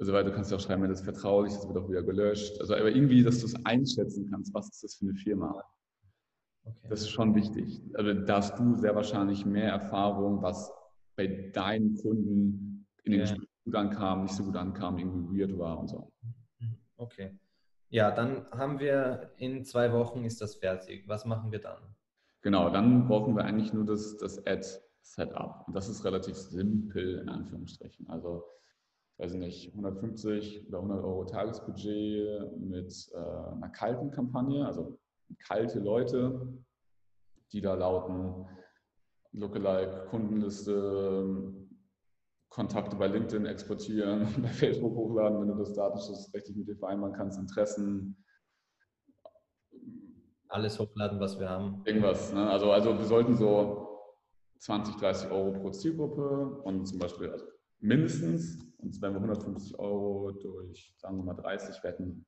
und 0.00 0.06
so 0.06 0.12
weiter. 0.12 0.30
Du 0.30 0.34
kannst 0.34 0.50
ja 0.50 0.56
auch 0.56 0.60
schreiben, 0.60 0.82
wenn 0.82 0.90
das 0.90 1.02
vertraulich 1.02 1.52
ist, 1.52 1.68
wird 1.68 1.76
auch 1.76 1.88
wieder 1.88 2.02
gelöscht. 2.02 2.58
Also 2.60 2.74
aber 2.74 2.90
irgendwie, 2.90 3.22
dass 3.22 3.40
du 3.40 3.46
es 3.46 3.64
einschätzen 3.64 4.28
kannst, 4.30 4.52
was 4.54 4.68
ist 4.70 4.82
das 4.82 4.94
für 4.94 5.04
eine 5.04 5.14
Firma. 5.14 5.62
Okay. 6.64 6.88
Das 6.88 7.00
ist 7.00 7.10
schon 7.10 7.34
wichtig. 7.34 7.82
Also 7.94 8.14
da 8.14 8.38
hast 8.38 8.58
du 8.58 8.76
sehr 8.76 8.94
wahrscheinlich 8.94 9.44
mehr 9.44 9.70
Erfahrung, 9.70 10.42
was 10.42 10.72
bei 11.16 11.50
deinen 11.52 11.96
Kunden 11.96 12.86
in 13.04 13.12
den 13.12 13.20
ja. 13.20 13.26
Gesprächen 13.26 13.50
gut 13.64 13.74
ankam, 13.74 14.22
nicht 14.22 14.34
so 14.34 14.44
gut 14.44 14.56
ankam, 14.56 14.98
irgendwie 14.98 15.40
weird 15.40 15.58
war 15.58 15.78
und 15.78 15.88
so. 15.88 16.12
Okay. 16.96 17.38
Ja, 17.88 18.10
dann 18.10 18.46
haben 18.52 18.78
wir 18.78 19.32
in 19.36 19.64
zwei 19.64 19.92
Wochen 19.92 20.24
ist 20.24 20.40
das 20.40 20.54
fertig. 20.54 21.08
Was 21.08 21.24
machen 21.24 21.50
wir 21.52 21.60
dann? 21.60 21.78
Genau, 22.42 22.70
dann 22.70 23.06
brauchen 23.06 23.36
wir 23.36 23.44
eigentlich 23.44 23.72
nur 23.72 23.84
das, 23.84 24.16
das 24.16 24.38
Ad-Setup. 24.46 25.64
Und 25.66 25.74
das 25.74 25.88
ist 25.88 26.04
relativ 26.04 26.36
simpel 26.36 27.18
in 27.18 27.28
Anführungsstrichen. 27.28 28.08
Also, 28.08 28.44
weiß 29.20 29.34
ich 29.34 29.38
nicht, 29.38 29.72
150 29.72 30.68
oder 30.68 30.78
100 30.78 31.04
Euro 31.04 31.24
Tagesbudget 31.24 32.56
mit 32.58 33.10
äh, 33.12 33.16
einer 33.18 33.68
kalten 33.68 34.10
Kampagne, 34.10 34.64
also 34.64 34.98
kalte 35.46 35.78
Leute, 35.78 36.48
die 37.52 37.60
da 37.60 37.74
lauten 37.74 38.46
Lookalike, 39.32 40.06
Kundenliste, 40.08 41.54
Kontakte 42.48 42.96
bei 42.96 43.06
LinkedIn 43.06 43.46
exportieren, 43.46 44.26
bei 44.42 44.48
Facebook 44.48 44.94
hochladen, 44.94 45.40
wenn 45.40 45.48
du 45.48 45.54
das 45.54 45.74
Datenschutz 45.74 46.32
richtig 46.34 46.56
mit 46.56 46.68
dir 46.68 46.76
vereinbaren 46.76 47.14
kannst, 47.14 47.38
Interessen. 47.38 48.16
Alles 50.48 50.80
hochladen, 50.80 51.20
was 51.20 51.38
wir 51.38 51.48
haben. 51.48 51.82
Irgendwas. 51.84 52.32
Ne? 52.32 52.48
Also, 52.48 52.72
also 52.72 52.98
wir 52.98 53.04
sollten 53.04 53.36
so 53.36 53.86
20, 54.58 54.96
30 54.96 55.30
Euro 55.30 55.52
pro 55.52 55.70
Zielgruppe 55.70 56.60
und 56.64 56.86
zum 56.86 56.98
Beispiel 56.98 57.30
also 57.30 57.44
mindestens, 57.78 58.58
und 58.82 59.00
wenn 59.02 59.12
wir 59.12 59.20
150 59.20 59.78
Euro 59.78 60.32
durch, 60.32 60.94
sagen 60.96 61.18
wir 61.18 61.24
mal 61.24 61.34
30, 61.34 61.82
wir 61.82 61.90
hätten 61.90 62.26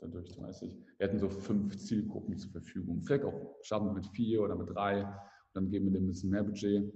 durch 0.00 0.32
30, 0.32 0.70
wir 0.98 1.06
hätten 1.06 1.18
so 1.18 1.28
fünf 1.28 1.76
Zielgruppen 1.76 2.36
zur 2.36 2.50
Verfügung. 2.50 3.02
Vielleicht 3.02 3.24
auch 3.24 3.56
starten 3.62 3.94
mit 3.94 4.06
vier 4.08 4.42
oder 4.42 4.54
mit 4.56 4.68
drei, 4.68 5.06
dann 5.54 5.70
geben 5.70 5.86
wir 5.86 5.92
dem 5.92 6.04
ein 6.04 6.08
bisschen 6.08 6.30
mehr 6.30 6.42
Budget. 6.42 6.92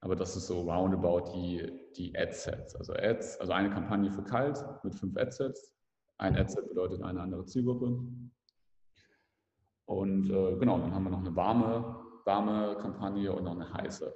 Aber 0.00 0.16
das 0.16 0.36
ist 0.36 0.48
so 0.48 0.62
roundabout 0.62 1.32
die, 1.32 1.72
die 1.96 2.16
Ad-Sets. 2.18 2.74
Also 2.74 2.92
Ads, 2.94 3.38
also 3.40 3.52
eine 3.52 3.70
Kampagne 3.70 4.10
für 4.10 4.24
kalt 4.24 4.58
mit 4.82 4.94
fünf 4.94 5.16
Ad-Sets. 5.16 5.74
Ein 6.18 6.36
Ad-Set 6.36 6.68
bedeutet 6.68 7.02
eine 7.02 7.20
andere 7.20 7.44
Zielgruppe. 7.46 8.04
Und 9.86 10.30
äh, 10.30 10.56
genau, 10.56 10.78
dann 10.78 10.92
haben 10.92 11.04
wir 11.04 11.10
noch 11.10 11.20
eine 11.20 11.34
warme, 11.36 11.96
warme 12.24 12.76
Kampagne 12.80 13.32
und 13.32 13.44
noch 13.44 13.54
eine 13.54 13.72
heiße. 13.72 14.12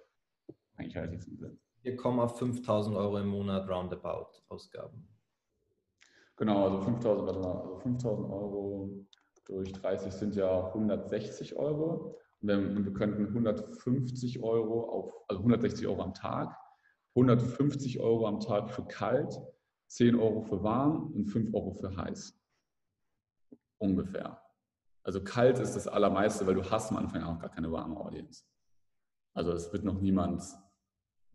Eigentlich 0.77 0.97
relativ 0.97 1.23
simpel. 1.23 1.57
Wir 1.87 1.95
kommen 1.97 2.19
auf 2.19 2.37
5000 2.37 2.97
Euro 2.97 3.19
im 3.19 3.29
Monat 3.29 3.69
roundabout 3.69 4.43
Ausgaben. 4.49 5.07
Genau, 6.35 6.65
also 6.65 6.81
5000, 6.81 7.29
also 7.29 7.79
5000 7.81 8.29
Euro 8.29 9.07
durch 9.45 9.73
30 9.73 10.13
sind 10.13 10.35
ja 10.35 10.67
160 10.67 11.55
Euro. 11.55 12.19
Und 12.41 12.85
wir 12.85 12.93
könnten 12.93 13.27
150 13.27 14.43
Euro 14.43 14.83
auf, 14.91 15.13
also 15.29 15.39
160 15.39 15.87
Euro 15.87 16.03
am 16.03 16.13
Tag, 16.13 16.59
150 17.15 18.01
Euro 18.01 18.27
am 18.27 18.41
Tag 18.41 18.69
für 18.69 18.85
kalt, 18.85 19.41
10 19.87 20.17
Euro 20.17 20.43
für 20.43 20.65
warm 20.65 21.13
und 21.13 21.27
5 21.27 21.55
Euro 21.55 21.71
für 21.71 21.97
heiß. 21.97 22.37
Ungefähr. 23.79 24.43
Also 25.05 25.23
kalt 25.23 25.61
ist 25.61 25.77
das 25.77 25.87
allermeiste, 25.87 26.49
weil 26.49 26.57
du 26.57 26.69
hast 26.69 26.91
am 26.91 26.97
Anfang 26.97 27.23
auch 27.23 27.39
gar 27.39 27.51
keine 27.51 27.71
warme 27.71 27.97
Audience. 27.97 28.43
Also 29.35 29.53
es 29.53 29.73
wird 29.73 29.85
noch 29.85 30.01
niemand, 30.01 30.43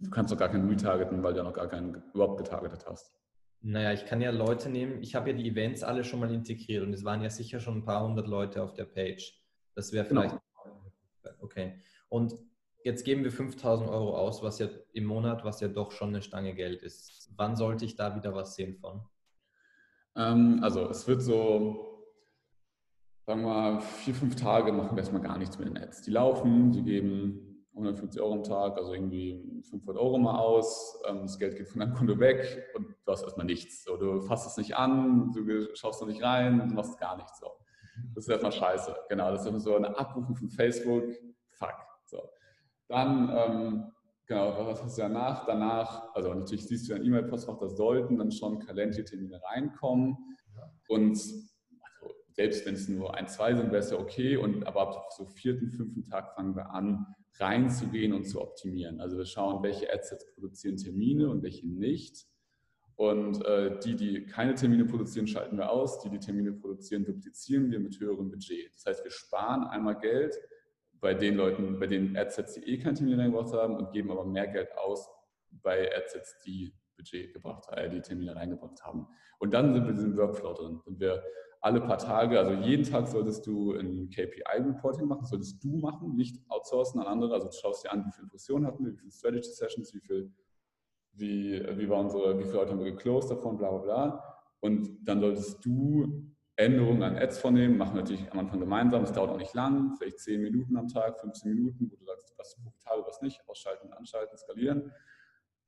du 0.01 0.09
kannst 0.09 0.31
doch 0.31 0.37
gar 0.37 0.49
keinen 0.49 0.67
retargeten, 0.69 1.23
weil 1.23 1.33
du 1.33 1.39
ja 1.39 1.43
noch 1.43 1.53
gar 1.53 1.67
keinen 1.67 2.03
überhaupt 2.13 2.37
getargetet 2.37 2.85
hast. 2.87 3.13
Naja, 3.61 3.93
ich 3.93 4.05
kann 4.05 4.21
ja 4.21 4.31
Leute 4.31 4.69
nehmen, 4.69 5.01
ich 5.01 5.13
habe 5.13 5.31
ja 5.31 5.37
die 5.37 5.47
Events 5.47 5.83
alle 5.83 6.03
schon 6.03 6.19
mal 6.19 6.33
integriert 6.33 6.83
und 6.83 6.93
es 6.93 7.03
waren 7.03 7.21
ja 7.21 7.29
sicher 7.29 7.59
schon 7.59 7.77
ein 7.77 7.85
paar 7.85 8.03
hundert 8.03 8.27
Leute 8.27 8.63
auf 8.63 8.73
der 8.73 8.85
Page. 8.85 9.39
Das 9.75 9.93
wäre 9.93 10.07
genau. 10.07 10.21
vielleicht 10.21 10.41
genau. 11.23 11.35
Okay. 11.41 11.79
Und 12.09 12.35
jetzt 12.83 13.05
geben 13.05 13.23
wir 13.23 13.31
5000 13.31 13.87
Euro 13.87 14.17
aus, 14.17 14.41
was 14.41 14.57
ja 14.57 14.67
im 14.93 15.05
Monat, 15.05 15.45
was 15.45 15.61
ja 15.61 15.67
doch 15.67 15.91
schon 15.91 16.09
eine 16.09 16.23
Stange 16.23 16.55
Geld 16.55 16.81
ist. 16.81 17.31
Wann 17.35 17.55
sollte 17.55 17.85
ich 17.85 17.95
da 17.95 18.15
wieder 18.15 18.33
was 18.33 18.55
sehen 18.55 18.75
von? 18.75 19.03
Ähm, 20.15 20.59
also 20.63 20.89
es 20.89 21.07
wird 21.07 21.21
so, 21.21 22.03
sagen 23.27 23.41
wir 23.41 23.47
mal, 23.47 23.79
vier, 23.79 24.15
fünf 24.15 24.35
Tage 24.35 24.71
machen 24.71 24.95
wir 24.95 24.99
erstmal 24.99 25.21
gar 25.21 25.37
nichts 25.37 25.59
mit 25.59 25.67
den 25.67 25.77
Ads. 25.77 26.01
Die 26.01 26.11
laufen, 26.11 26.71
die 26.71 26.83
geben 26.83 27.50
150 27.73 28.21
Euro 28.21 28.33
am 28.33 28.43
Tag, 28.43 28.77
also 28.77 28.93
irgendwie 28.93 29.61
500 29.69 30.01
Euro 30.01 30.17
mal 30.17 30.37
aus. 30.37 31.01
Ähm, 31.07 31.21
das 31.23 31.39
Geld 31.39 31.55
geht 31.55 31.69
von 31.69 31.79
deinem 31.79 31.93
Konto 31.93 32.19
weg 32.19 32.69
und 32.75 32.87
du 33.05 33.11
hast 33.11 33.23
erstmal 33.23 33.45
nichts. 33.45 33.83
So, 33.83 33.97
du 33.97 34.21
fasst 34.21 34.47
es 34.47 34.57
nicht 34.57 34.75
an, 34.75 35.31
du 35.33 35.75
schaust 35.75 36.01
da 36.01 36.05
nicht 36.05 36.21
rein, 36.21 36.69
du 36.69 36.75
machst 36.75 36.99
gar 36.99 37.15
nichts. 37.15 37.39
So. 37.39 37.47
Das 38.13 38.25
ist 38.25 38.29
erstmal 38.29 38.51
scheiße. 38.51 38.95
Genau, 39.09 39.31
das 39.31 39.45
ist 39.45 39.63
so 39.63 39.75
eine 39.75 39.97
Abrufung 39.97 40.35
von 40.35 40.49
Facebook. 40.49 41.03
Fuck. 41.51 41.75
So. 42.05 42.21
Dann, 42.87 43.29
ähm, 43.33 43.91
genau, 44.25 44.67
was 44.67 44.83
hast 44.83 44.97
du 44.97 45.03
danach? 45.03 45.45
Danach, 45.45 46.13
also 46.13 46.33
natürlich 46.33 46.67
siehst 46.67 46.89
du 46.89 46.93
ein 46.93 47.05
E-Mail-Postfach, 47.05 47.57
da 47.57 47.69
sollten 47.69 48.17
dann 48.17 48.31
schon 48.31 48.59
Calendly-Termine 48.59 49.41
reinkommen. 49.43 50.17
Und 50.89 51.11
also, 51.11 52.13
selbst 52.31 52.65
wenn 52.65 52.73
es 52.73 52.89
nur 52.89 53.15
ein, 53.15 53.27
zwei 53.29 53.55
sind, 53.55 53.71
wäre 53.71 53.77
es 53.77 53.91
ja 53.91 53.97
okay. 53.97 54.35
Und 54.35 54.67
aber 54.67 54.81
ab 54.81 55.13
so 55.15 55.25
vierten, 55.25 55.69
fünften 55.69 56.03
Tag 56.03 56.35
fangen 56.35 56.55
wir 56.55 56.71
an, 56.71 57.05
reinzugehen 57.39 58.13
und 58.13 58.25
zu 58.25 58.41
optimieren. 58.41 59.01
Also 59.01 59.17
wir 59.17 59.25
schauen, 59.25 59.63
welche 59.63 59.91
Adsets 59.91 60.25
produzieren 60.33 60.77
Termine 60.77 61.29
und 61.29 61.43
welche 61.43 61.67
nicht 61.67 62.27
und 63.01 63.43
äh, 63.45 63.79
die, 63.79 63.95
die 63.95 64.25
keine 64.27 64.53
Termine 64.53 64.85
produzieren, 64.85 65.25
schalten 65.25 65.57
wir 65.57 65.71
aus. 65.71 65.99
Die, 66.01 66.09
die 66.09 66.19
Termine 66.19 66.51
produzieren, 66.51 67.03
duplizieren 67.03 67.71
wir 67.71 67.79
mit 67.79 67.99
höherem 67.99 68.29
Budget. 68.29 68.71
Das 68.75 68.85
heißt, 68.85 69.03
wir 69.03 69.09
sparen 69.09 69.63
einmal 69.63 69.97
Geld 69.97 70.35
bei 70.99 71.15
den 71.15 71.35
Leuten, 71.35 71.79
bei 71.79 71.87
den 71.87 72.15
Adsets, 72.15 72.53
die 72.53 72.61
eh 72.61 72.77
keinen 72.77 72.93
Termin 72.93 73.19
reingebracht 73.19 73.53
haben 73.53 73.75
und 73.75 73.91
geben 73.91 74.11
aber 74.11 74.23
mehr 74.23 74.47
Geld 74.47 74.69
aus 74.77 75.09
bei 75.49 75.89
Adsets, 75.97 76.43
die 76.45 76.75
Budget 76.95 77.33
gebracht 77.33 77.65
äh, 77.71 77.89
die 77.89 78.01
Termine 78.01 78.35
reingebracht 78.35 78.83
haben. 78.83 79.07
Und 79.39 79.51
dann 79.51 79.73
sind 79.73 79.83
wir 79.83 79.89
in 79.89 79.95
diesem 79.95 80.15
Workflow 80.15 80.53
drin. 80.53 80.79
Und 80.85 80.99
wir 80.99 81.23
alle 81.61 81.79
paar 81.79 81.99
Tage, 81.99 82.39
also 82.39 82.53
jeden 82.53 82.83
Tag 82.83 83.07
solltest 83.07 83.45
du 83.45 83.73
ein 83.73 84.09
KPI-Reporting 84.09 85.07
machen, 85.07 85.25
solltest 85.25 85.63
du 85.63 85.77
machen, 85.77 86.15
nicht 86.15 86.41
outsourcen 86.49 86.99
an 86.99 87.07
andere. 87.07 87.33
Also 87.35 87.47
du 87.47 87.53
schaust 87.53 87.83
dir 87.83 87.91
an, 87.91 88.05
wie 88.05 88.11
viele 88.11 88.23
Impressionen 88.23 88.65
hatten 88.65 88.83
wir, 88.83 88.93
wie 88.93 88.97
viele 88.97 89.11
Strategy 89.11 89.49
Sessions, 89.49 89.93
wie 89.93 89.99
viel 89.99 90.31
wie, 91.13 91.61
wie, 91.77 91.89
war 91.89 91.99
unsere, 91.99 92.37
wie 92.39 92.43
viele 92.43 92.55
Leute 92.55 92.71
haben 92.71 92.83
wir 92.83 92.91
geclosed 92.91 93.29
davon, 93.31 93.57
bla 93.57 93.69
bla 93.69 93.79
bla. 93.79 94.37
Und 94.59 94.89
dann 95.03 95.19
solltest 95.19 95.63
du 95.65 96.31
Änderungen 96.55 97.03
an 97.03 97.17
Ads 97.17 97.39
vornehmen, 97.39 97.77
machen 97.77 97.95
wir 97.95 98.01
natürlich 98.01 98.31
am 98.31 98.39
Anfang 98.39 98.59
gemeinsam, 98.59 99.03
es 99.03 99.11
dauert 99.11 99.31
auch 99.31 99.37
nicht 99.37 99.53
lang, 99.53 99.95
vielleicht 99.97 100.19
10 100.19 100.41
Minuten 100.41 100.77
am 100.77 100.87
Tag, 100.87 101.19
15 101.19 101.53
Minuten, 101.53 101.89
wo 101.91 101.95
du 101.95 102.05
sagst, 102.05 102.33
was 102.37 102.49
ist 102.49 102.63
profitabel, 102.63 103.03
was 103.07 103.21
nicht, 103.21 103.41
ausschalten, 103.47 103.91
anschalten, 103.93 104.37
skalieren 104.37 104.91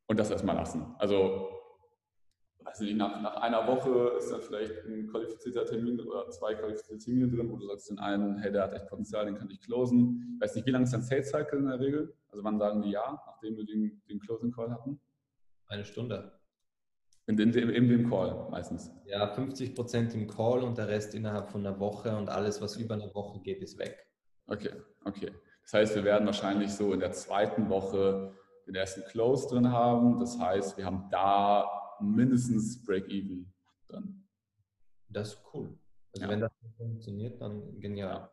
und 0.07 0.19
das 0.19 0.29
erstmal 0.29 0.55
lassen. 0.55 0.95
Also, 0.99 1.49
weiß 2.65 2.79
nicht, 2.81 2.97
nach, 2.97 3.21
nach 3.21 3.35
einer 3.37 3.67
Woche 3.67 4.17
ist 4.17 4.31
dann 4.31 4.41
vielleicht 4.41 4.85
ein 4.85 5.07
qualifizierter 5.07 5.65
Termin 5.65 5.99
oder 5.99 6.29
zwei 6.29 6.53
qualifizierte 6.55 7.05
Termine 7.05 7.29
drin, 7.29 7.51
wo 7.51 7.57
du 7.57 7.67
sagst 7.67 7.89
den 7.89 7.99
einen, 7.99 8.37
hey, 8.37 8.51
der 8.51 8.63
hat 8.63 8.73
echt 8.73 8.87
Potenzial, 8.87 9.25
den 9.25 9.35
kann 9.35 9.49
ich 9.49 9.61
closen. 9.61 10.35
Ich 10.35 10.41
weiß 10.41 10.55
nicht, 10.55 10.67
wie 10.67 10.71
lange 10.71 10.83
ist 10.85 10.93
dein 10.93 11.01
Sales 11.01 11.29
Cycle 11.29 11.59
in 11.59 11.67
der 11.67 11.79
Regel? 11.79 12.15
Also 12.29 12.43
wann 12.43 12.57
sagen 12.57 12.81
die 12.81 12.91
ja, 12.91 13.21
nachdem 13.25 13.57
wir 13.57 13.65
den, 13.65 14.01
den 14.09 14.19
Closing 14.19 14.51
Call 14.51 14.71
hatten? 14.71 14.99
Eine 15.67 15.85
Stunde. 15.85 16.39
In, 17.25 17.39
in, 17.39 17.53
in, 17.53 17.87
dem 17.87 18.09
Call 18.09 18.49
meistens. 18.49 18.91
Ja, 19.05 19.27
50 19.27 19.75
Prozent 19.75 20.13
im 20.13 20.27
Call 20.27 20.61
und 20.63 20.77
der 20.77 20.89
Rest 20.89 21.15
innerhalb 21.15 21.49
von 21.49 21.65
einer 21.65 21.79
Woche 21.79 22.15
und 22.17 22.29
alles, 22.29 22.61
was 22.61 22.75
über 22.75 22.95
eine 22.95 23.13
Woche 23.15 23.39
geht, 23.41 23.61
ist 23.61 23.79
weg. 23.79 24.05
Okay, 24.47 24.71
okay. 25.05 25.31
Das 25.63 25.73
heißt, 25.73 25.95
wir 25.95 26.03
werden 26.03 26.25
wahrscheinlich 26.25 26.73
so 26.73 26.91
in 26.91 26.99
der 26.99 27.13
zweiten 27.13 27.69
Woche 27.69 28.33
den 28.67 28.75
ersten 28.75 29.03
Close 29.05 29.47
drin 29.47 29.71
haben. 29.71 30.19
Das 30.19 30.37
heißt, 30.37 30.77
wir 30.77 30.85
haben 30.85 31.07
da 31.09 31.82
mindestens 32.03 32.83
Break-Even 32.83 33.51
drin. 33.87 34.27
Das 35.09 35.29
ist 35.29 35.43
cool. 35.53 35.77
Also 36.13 36.25
ja. 36.25 36.29
wenn 36.29 36.39
das 36.41 36.51
funktioniert, 36.77 37.41
dann 37.41 37.79
genial. 37.79 38.29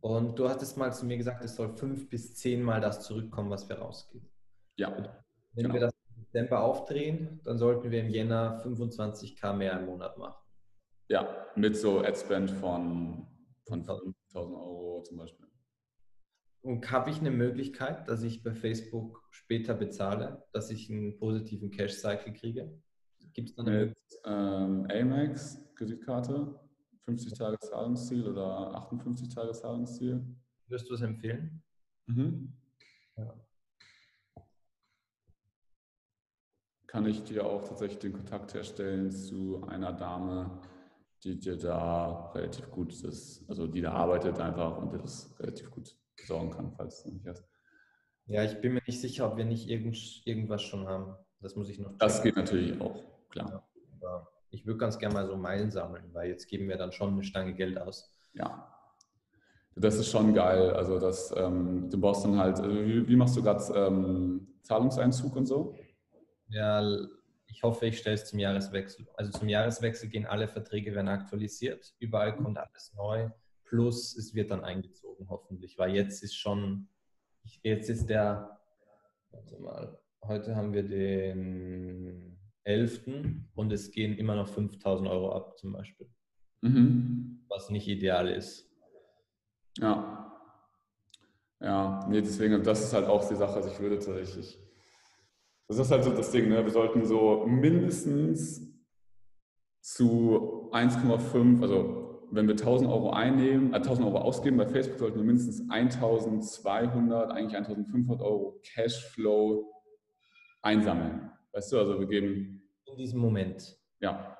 Und 0.00 0.38
du 0.38 0.48
hattest 0.48 0.76
mal 0.76 0.92
zu 0.92 1.06
mir 1.06 1.16
gesagt, 1.16 1.44
es 1.44 1.56
soll 1.56 1.76
fünf 1.76 2.08
bis 2.10 2.34
zehn 2.34 2.62
Mal 2.62 2.80
das 2.80 3.00
zurückkommen, 3.06 3.50
was 3.50 3.68
wir 3.68 3.78
rausgeben. 3.78 4.28
Ja. 4.76 5.24
Wenn 5.52 5.64
genau. 5.64 5.74
wir 5.74 5.80
das 5.80 5.94
Dezember 6.16 6.62
aufdrehen, 6.62 7.40
dann 7.44 7.58
sollten 7.58 7.90
wir 7.90 8.00
im 8.00 8.10
Jänner 8.10 8.62
25k 8.62 9.54
mehr 9.54 9.78
im 9.78 9.86
Monat 9.86 10.18
machen. 10.18 10.44
Ja, 11.08 11.46
mit 11.54 11.76
so 11.76 12.00
Adspend 12.00 12.50
von, 12.50 13.26
von 13.66 13.84
5000 13.84 14.56
Euro 14.56 15.02
zum 15.02 15.18
Beispiel. 15.18 15.43
Und 16.64 16.90
habe 16.90 17.10
ich 17.10 17.20
eine 17.20 17.30
Möglichkeit, 17.30 18.08
dass 18.08 18.22
ich 18.22 18.42
bei 18.42 18.54
Facebook 18.54 19.22
später 19.30 19.74
bezahle, 19.74 20.46
dass 20.52 20.70
ich 20.70 20.90
einen 20.90 21.18
positiven 21.18 21.70
Cash-Cycle 21.70 22.32
kriege? 22.32 22.80
Gibt 23.34 23.50
es 23.50 23.54
dann 23.54 23.68
eine 23.68 23.86
Mit 23.86 23.98
ähm, 24.24 24.86
Amex, 24.90 25.62
Kreditkarte, 25.74 26.58
50 27.02 27.34
Tage 27.34 27.58
Zahlungsziel 27.58 28.26
oder 28.26 28.74
58 28.76 29.28
Tage 29.28 29.52
Zahlungsziel. 29.52 30.24
Wirst 30.68 30.88
du 30.88 30.94
es 30.94 31.02
empfehlen? 31.02 31.62
Mhm. 32.06 32.54
Ja. 33.18 33.34
Kann 36.86 37.04
ich 37.04 37.22
dir 37.24 37.44
auch 37.44 37.62
tatsächlich 37.68 37.98
den 37.98 38.14
Kontakt 38.14 38.54
herstellen 38.54 39.12
zu 39.12 39.62
einer 39.64 39.92
Dame, 39.92 40.62
die 41.24 41.38
dir 41.38 41.58
da 41.58 42.30
relativ 42.34 42.70
gut 42.70 42.94
ist, 43.04 43.44
also 43.50 43.66
die 43.66 43.82
da 43.82 43.92
arbeitet 43.92 44.40
einfach 44.40 44.78
und 44.78 44.90
dir 44.94 44.98
das 44.98 45.38
relativ 45.38 45.70
gut 45.70 45.94
besorgen 46.16 46.50
kann, 46.50 46.72
falls 46.76 47.02
du 47.02 47.10
nicht 47.10 47.26
hast. 47.26 47.44
Ja, 48.26 48.42
ich 48.42 48.60
bin 48.60 48.74
mir 48.74 48.82
nicht 48.86 49.00
sicher, 49.00 49.30
ob 49.30 49.36
wir 49.36 49.44
nicht 49.44 49.68
irgend, 49.68 50.22
irgendwas 50.24 50.62
schon 50.62 50.86
haben. 50.86 51.14
Das 51.40 51.56
muss 51.56 51.68
ich 51.68 51.78
noch. 51.78 51.88
Checken. 51.88 51.98
Das 51.98 52.22
geht 52.22 52.36
natürlich 52.36 52.80
auch, 52.80 53.02
klar. 53.28 53.68
Ja, 54.00 54.26
ich 54.50 54.64
würde 54.66 54.78
ganz 54.78 54.98
gerne 54.98 55.14
mal 55.14 55.26
so 55.26 55.36
Meilen 55.36 55.70
sammeln, 55.70 56.04
weil 56.12 56.30
jetzt 56.30 56.46
geben 56.48 56.68
wir 56.68 56.76
dann 56.76 56.92
schon 56.92 57.12
eine 57.12 57.24
Stange 57.24 57.54
Geld 57.54 57.78
aus. 57.78 58.14
Ja. 58.32 58.70
Das 59.76 59.96
ist 59.96 60.10
schon 60.10 60.32
geil. 60.32 60.70
Also 60.70 60.98
das, 61.00 61.34
ähm, 61.36 61.90
du 61.90 62.00
brauchst 62.00 62.24
dann 62.24 62.38
halt, 62.38 62.60
also 62.60 62.74
wie, 62.74 63.06
wie, 63.08 63.16
machst 63.16 63.36
du 63.36 63.42
gerade 63.42 63.62
ähm, 63.74 64.46
Zahlungseinzug 64.62 65.34
und 65.34 65.46
so? 65.46 65.74
Ja, 66.48 66.82
ich 67.46 67.62
hoffe, 67.62 67.86
ich 67.86 67.98
stelle 67.98 68.14
es 68.14 68.26
zum 68.26 68.38
Jahreswechsel. 68.38 69.06
Also 69.16 69.32
zum 69.32 69.48
Jahreswechsel 69.48 70.08
gehen 70.08 70.26
alle 70.26 70.48
Verträge 70.48 70.94
werden 70.94 71.08
aktualisiert, 71.08 71.94
überall 71.98 72.36
kommt 72.36 72.58
alles 72.58 72.92
neu, 72.94 73.30
plus 73.74 74.16
es 74.16 74.34
wird 74.34 74.52
dann 74.52 74.62
eingezogen, 74.62 75.28
hoffentlich, 75.28 75.76
weil 75.78 75.94
jetzt 75.94 76.22
ist 76.22 76.36
schon, 76.36 76.88
jetzt 77.62 77.90
ist 77.90 78.06
der, 78.06 78.60
warte 79.32 79.58
mal, 79.58 79.98
heute 80.22 80.54
haben 80.54 80.72
wir 80.72 80.84
den 80.84 82.38
11. 82.62 83.08
und 83.54 83.72
es 83.72 83.90
gehen 83.90 84.16
immer 84.16 84.36
noch 84.36 84.46
5000 84.48 85.08
Euro 85.08 85.32
ab 85.32 85.58
zum 85.58 85.72
Beispiel, 85.72 86.08
mhm. 86.60 87.44
was 87.48 87.68
nicht 87.70 87.88
ideal 87.88 88.28
ist. 88.28 88.70
Ja. 89.78 90.20
Ja, 91.60 92.06
nee, 92.08 92.20
deswegen, 92.20 92.62
das 92.62 92.84
ist 92.84 92.92
halt 92.92 93.06
auch 93.06 93.26
die 93.28 93.34
Sache, 93.34 93.56
also 93.56 93.70
ich 93.70 93.80
würde 93.80 93.98
tatsächlich 93.98 94.60
das 95.66 95.78
ist 95.78 95.90
halt 95.90 96.04
so 96.04 96.10
das 96.10 96.30
Ding, 96.30 96.48
ne? 96.48 96.62
wir 96.62 96.70
sollten 96.70 97.06
so 97.06 97.46
mindestens 97.46 98.70
zu 99.80 100.70
1,5, 100.72 101.62
also 101.62 102.03
wenn 102.34 102.46
wir 102.46 102.56
1000 102.56 102.90
Euro 102.90 103.10
einnehmen, 103.10 103.72
äh, 103.72 103.76
1000 103.76 104.06
Euro 104.06 104.18
ausgeben 104.18 104.56
bei 104.56 104.66
Facebook, 104.66 104.98
sollten 104.98 105.18
wir 105.18 105.24
mindestens 105.24 105.68
1200, 105.68 107.30
eigentlich 107.30 107.56
1500 107.56 108.20
Euro 108.20 108.60
Cashflow 108.62 109.70
einsammeln. 110.62 111.30
Weißt 111.52 111.72
du, 111.72 111.78
also 111.78 112.00
wir 112.00 112.06
geben. 112.06 112.62
In 112.86 112.96
diesem 112.96 113.20
Moment. 113.20 113.76
Ja. 114.00 114.36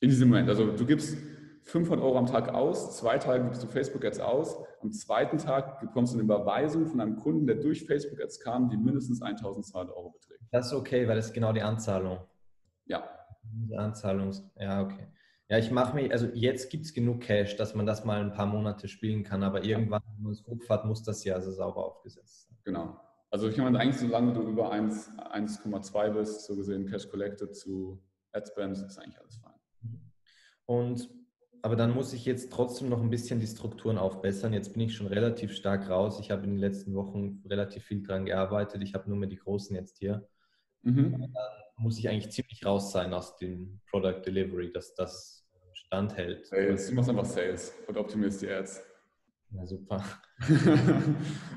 In 0.00 0.08
diesem 0.08 0.28
Moment. 0.28 0.48
Also 0.48 0.72
du 0.72 0.86
gibst 0.86 1.16
500 1.64 2.04
Euro 2.04 2.18
am 2.18 2.26
Tag 2.26 2.48
aus, 2.48 2.96
zwei 2.96 3.18
Tage 3.18 3.44
gibst 3.44 3.62
du 3.62 3.68
Facebook 3.68 4.04
Ads 4.04 4.20
aus, 4.20 4.56
am 4.80 4.90
zweiten 4.92 5.38
Tag 5.38 5.80
bekommst 5.80 6.12
du 6.12 6.18
eine 6.18 6.24
Überweisung 6.24 6.86
von 6.86 7.00
einem 7.00 7.16
Kunden, 7.16 7.46
der 7.46 7.56
durch 7.56 7.84
Facebook 7.84 8.20
Ads 8.20 8.40
kam, 8.40 8.68
die 8.68 8.76
mindestens 8.76 9.22
1200 9.22 9.94
Euro 9.94 10.10
beträgt. 10.10 10.42
Das 10.50 10.66
ist 10.66 10.72
okay, 10.72 11.06
weil 11.06 11.16
das 11.16 11.26
ist 11.26 11.32
genau 11.32 11.52
die 11.52 11.62
Anzahlung. 11.62 12.18
Ja. 12.86 13.08
Die 13.44 13.76
Anzahlung, 13.76 14.32
ja, 14.56 14.82
okay. 14.82 15.06
Ja, 15.48 15.58
ich 15.58 15.70
mache 15.70 15.94
mich, 15.94 16.10
also 16.12 16.28
jetzt 16.32 16.70
gibt 16.70 16.86
es 16.86 16.94
genug 16.94 17.20
Cash, 17.20 17.56
dass 17.56 17.74
man 17.74 17.84
das 17.84 18.04
mal 18.04 18.20
ein 18.20 18.32
paar 18.32 18.46
Monate 18.46 18.88
spielen 18.88 19.22
kann, 19.22 19.42
aber 19.42 19.64
irgendwann, 19.64 20.02
wenn 20.16 20.22
man 20.22 20.32
es 20.32 20.46
hochfahrt, 20.46 20.86
muss 20.86 21.02
das 21.02 21.24
ja 21.24 21.34
also 21.34 21.50
sauber 21.50 21.84
aufgesetzt 21.84 22.48
sein. 22.48 22.58
Genau. 22.64 22.98
Also 23.30 23.48
ich 23.48 23.56
meine, 23.56 23.78
eigentlich 23.78 23.98
solange 23.98 24.32
du 24.32 24.42
über 24.42 24.72
1,2 24.72 26.10
bist, 26.10 26.46
so 26.46 26.56
gesehen 26.56 26.86
Cash 26.86 27.08
Collected 27.08 27.54
zu 27.54 28.02
Adspend, 28.32 28.78
ist 28.78 28.98
eigentlich 28.98 29.18
alles 29.20 29.36
fein. 29.36 29.52
Und 30.66 31.10
aber 31.64 31.76
dann 31.76 31.94
muss 31.94 32.12
ich 32.12 32.24
jetzt 32.24 32.50
trotzdem 32.50 32.88
noch 32.88 33.00
ein 33.00 33.10
bisschen 33.10 33.38
die 33.38 33.46
Strukturen 33.46 33.96
aufbessern. 33.96 34.52
Jetzt 34.52 34.72
bin 34.72 34.82
ich 34.82 34.96
schon 34.96 35.06
relativ 35.06 35.52
stark 35.52 35.88
raus. 35.88 36.18
Ich 36.18 36.32
habe 36.32 36.42
in 36.42 36.50
den 36.50 36.58
letzten 36.58 36.92
Wochen 36.94 37.40
relativ 37.48 37.84
viel 37.84 38.02
dran 38.02 38.26
gearbeitet. 38.26 38.82
Ich 38.82 38.94
habe 38.94 39.08
nur 39.08 39.16
mehr 39.16 39.28
die 39.28 39.36
Großen 39.36 39.76
jetzt 39.76 39.98
hier. 39.98 40.28
Mhm. 40.82 41.12
Dann 41.12 41.32
muss 41.76 42.00
ich 42.00 42.08
eigentlich 42.08 42.32
ziemlich 42.32 42.66
raus 42.66 42.90
sein 42.90 43.14
aus 43.14 43.36
dem 43.36 43.80
Product 43.88 44.22
Delivery, 44.26 44.72
dass 44.72 44.94
das 44.94 45.41
standhält. 45.92 46.46
Sales. 46.46 46.88
Du 46.88 46.94
machst 46.94 47.10
einfach 47.10 47.26
Sales 47.26 47.74
und 47.86 47.96
optimierst 47.98 48.40
die 48.40 48.50
Ads. 48.50 48.82
Ja, 49.50 49.66
super. 49.66 50.02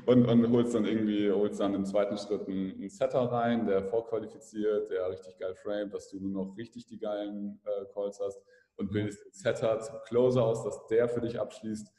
und, 0.06 0.26
und 0.26 0.50
holst 0.50 0.74
dann 0.74 0.84
irgendwie, 0.84 1.30
holst 1.30 1.58
dann 1.58 1.72
im 1.72 1.86
zweiten 1.86 2.18
Schritt 2.18 2.46
einen, 2.46 2.72
einen, 2.72 2.90
Setter 2.90 3.20
rein, 3.20 3.66
der 3.66 3.82
vorqualifiziert, 3.82 4.90
der 4.90 5.10
richtig 5.10 5.38
geil 5.38 5.54
framed, 5.54 5.94
dass 5.94 6.10
du 6.10 6.20
nur 6.20 6.44
noch 6.44 6.56
richtig 6.58 6.84
die 6.86 6.98
geilen 6.98 7.58
äh, 7.64 7.86
Calls 7.94 8.20
hast 8.20 8.42
und 8.76 8.92
bildest 8.92 9.24
den 9.24 9.32
Setter 9.32 9.80
zum 9.80 9.96
Closer 10.04 10.44
aus, 10.44 10.62
dass 10.64 10.86
der 10.88 11.08
für 11.08 11.22
dich 11.22 11.40
abschließt 11.40 11.90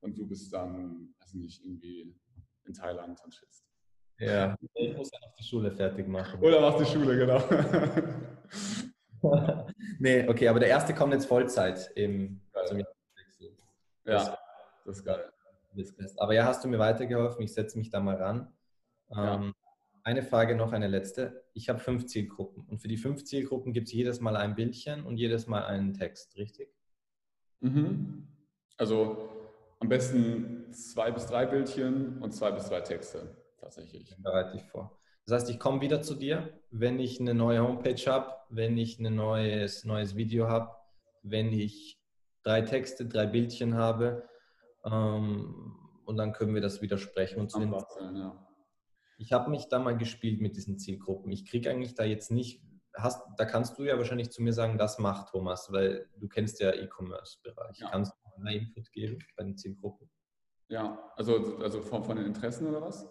und 0.00 0.18
du 0.18 0.26
bist 0.26 0.52
dann, 0.52 1.14
weiß 1.20 1.34
nicht, 1.34 1.64
irgendwie 1.64 2.12
in 2.64 2.74
Thailand 2.74 3.20
und 3.24 3.32
chillst. 3.32 3.64
Ja, 4.18 4.56
ich 4.74 4.96
muss 4.96 5.10
ja 5.12 5.20
noch 5.20 5.36
die 5.36 5.44
Schule 5.44 5.70
fertig 5.70 6.08
machen. 6.08 6.40
Oder 6.40 6.60
machst 6.60 6.80
die 6.80 6.92
Schule, 6.92 7.16
genau. 7.16 7.38
nee, 9.98 10.28
okay, 10.28 10.48
aber 10.48 10.60
der 10.60 10.68
erste 10.68 10.94
kommt 10.94 11.12
jetzt 11.12 11.26
Vollzeit 11.26 11.90
im 11.94 12.40
also 12.52 12.76
Ja, 14.04 14.38
das 14.84 14.98
ist 14.98 15.04
geil. 15.04 15.32
Aber 16.16 16.34
ja, 16.34 16.44
hast 16.44 16.64
du 16.64 16.68
mir 16.68 16.78
weitergeholfen, 16.78 17.42
ich 17.42 17.52
setze 17.52 17.76
mich 17.78 17.90
da 17.90 18.00
mal 18.00 18.16
ran. 18.16 18.52
Ja. 19.10 19.34
Ähm, 19.34 19.54
eine 20.04 20.22
Frage 20.22 20.54
noch, 20.54 20.72
eine 20.72 20.86
letzte. 20.86 21.44
Ich 21.52 21.68
habe 21.68 21.80
fünf 21.80 22.06
Zielgruppen 22.06 22.64
und 22.68 22.78
für 22.78 22.88
die 22.88 22.96
fünf 22.96 23.24
Zielgruppen 23.24 23.72
gibt 23.72 23.88
es 23.88 23.92
jedes 23.92 24.20
Mal 24.20 24.36
ein 24.36 24.54
Bildchen 24.54 25.04
und 25.04 25.16
jedes 25.16 25.48
Mal 25.48 25.64
einen 25.64 25.94
Text, 25.94 26.36
richtig? 26.36 26.72
Mhm. 27.60 28.28
Also 28.76 29.28
am 29.80 29.88
besten 29.88 30.72
zwei 30.72 31.10
bis 31.10 31.26
drei 31.26 31.46
Bildchen 31.46 32.22
und 32.22 32.32
zwei 32.32 32.52
bis 32.52 32.68
drei 32.68 32.80
Texte 32.80 33.36
tatsächlich. 33.58 34.14
Bereite 34.18 34.56
ich 34.56 34.64
vor. 34.64 34.98
Das 35.26 35.42
heißt, 35.42 35.50
ich 35.50 35.58
komme 35.58 35.80
wieder 35.80 36.02
zu 36.02 36.14
dir, 36.14 36.60
wenn 36.70 37.00
ich 37.00 37.20
eine 37.20 37.34
neue 37.34 37.60
Homepage 37.60 38.00
habe, 38.06 38.32
wenn 38.48 38.78
ich 38.78 39.00
ein 39.00 39.14
neues, 39.14 39.84
neues 39.84 40.14
Video 40.14 40.48
habe, 40.48 40.70
wenn 41.22 41.52
ich 41.52 42.00
drei 42.44 42.62
Texte, 42.62 43.06
drei 43.06 43.26
Bildchen 43.26 43.74
habe 43.74 44.28
ähm, 44.84 45.76
und 46.04 46.16
dann 46.16 46.32
können 46.32 46.54
wir 46.54 46.62
das 46.62 46.80
wieder 46.80 46.96
sprechen. 46.96 47.40
Und 47.40 47.50
zu 47.50 47.58
den, 47.58 47.72
ja. 47.72 48.46
Ich 49.18 49.32
habe 49.32 49.50
mich 49.50 49.68
da 49.68 49.80
mal 49.80 49.96
gespielt 49.96 50.40
mit 50.40 50.56
diesen 50.56 50.78
Zielgruppen. 50.78 51.32
Ich 51.32 51.44
kriege 51.44 51.70
eigentlich 51.70 51.94
da 51.94 52.04
jetzt 52.04 52.30
nicht, 52.30 52.62
hast, 52.94 53.26
da 53.36 53.46
kannst 53.46 53.78
du 53.78 53.82
ja 53.82 53.98
wahrscheinlich 53.98 54.30
zu 54.30 54.44
mir 54.44 54.52
sagen, 54.52 54.78
das 54.78 55.00
macht 55.00 55.30
Thomas, 55.30 55.72
weil 55.72 56.08
du 56.18 56.28
kennst 56.28 56.60
ja 56.60 56.72
E-Commerce-Bereich. 56.72 57.78
Ja. 57.78 57.90
Kannst 57.90 58.12
du 58.12 58.42
mal 58.42 58.54
Input 58.54 58.92
geben 58.92 59.18
bei 59.36 59.42
den 59.42 59.56
Zielgruppen? 59.56 60.08
Ja, 60.68 61.12
also, 61.16 61.58
also 61.58 61.80
von, 61.80 62.04
von 62.04 62.16
den 62.16 62.26
Interessen 62.26 62.68
oder 62.68 62.82
was? 62.82 63.08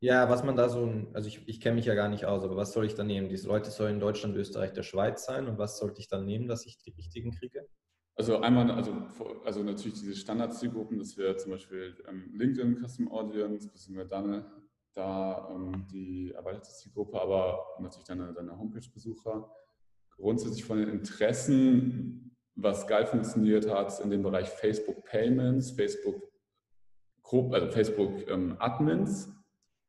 Ja, 0.00 0.28
was 0.30 0.44
man 0.44 0.54
da 0.54 0.68
so, 0.68 0.88
also 1.12 1.26
ich, 1.26 1.46
ich 1.48 1.60
kenne 1.60 1.74
mich 1.74 1.86
ja 1.86 1.94
gar 1.94 2.08
nicht 2.08 2.24
aus, 2.24 2.44
aber 2.44 2.56
was 2.56 2.72
soll 2.72 2.86
ich 2.86 2.94
da 2.94 3.02
nehmen? 3.02 3.28
Diese 3.28 3.48
Leute 3.48 3.70
sollen 3.70 3.94
in 3.94 4.00
Deutschland, 4.00 4.36
Österreich, 4.36 4.72
der 4.72 4.84
Schweiz 4.84 5.24
sein 5.24 5.48
und 5.48 5.58
was 5.58 5.78
sollte 5.78 6.00
ich 6.00 6.08
dann 6.08 6.24
nehmen, 6.24 6.46
dass 6.46 6.66
ich 6.66 6.78
die 6.78 6.90
richtigen 6.90 7.32
kriege? 7.32 7.66
Also 8.14 8.38
einmal, 8.38 8.70
also, 8.70 8.92
also 9.44 9.62
natürlich 9.62 9.98
diese 9.98 10.14
Standard-Zielgruppen, 10.14 10.98
das 10.98 11.16
wäre 11.16 11.36
zum 11.36 11.52
Beispiel 11.52 11.96
ähm, 12.08 12.30
LinkedIn 12.32 12.76
Custom 12.84 13.10
Audience, 13.10 13.68
bisschen 13.68 13.96
mehr 13.96 14.04
dann 14.04 14.44
da 14.94 15.48
ähm, 15.50 15.86
die 15.90 16.32
erweiterte 16.32 16.70
Zielgruppe, 16.70 17.20
aber 17.20 17.64
natürlich 17.80 18.06
deine, 18.06 18.32
deine 18.32 18.56
Homepage-Besucher. 18.56 19.50
Grundsätzlich 20.16 20.64
von 20.64 20.78
den 20.78 20.88
Interessen, 20.88 22.36
was 22.54 22.86
geil 22.86 23.06
funktioniert 23.06 23.68
hat, 23.70 24.00
in 24.00 24.10
dem 24.10 24.22
Bereich 24.22 24.48
Facebook 24.48 25.04
Payments, 25.04 25.72
Facebook, 25.72 26.22
also 27.52 27.68
Facebook 27.70 28.28
ähm, 28.28 28.56
Admins 28.58 29.32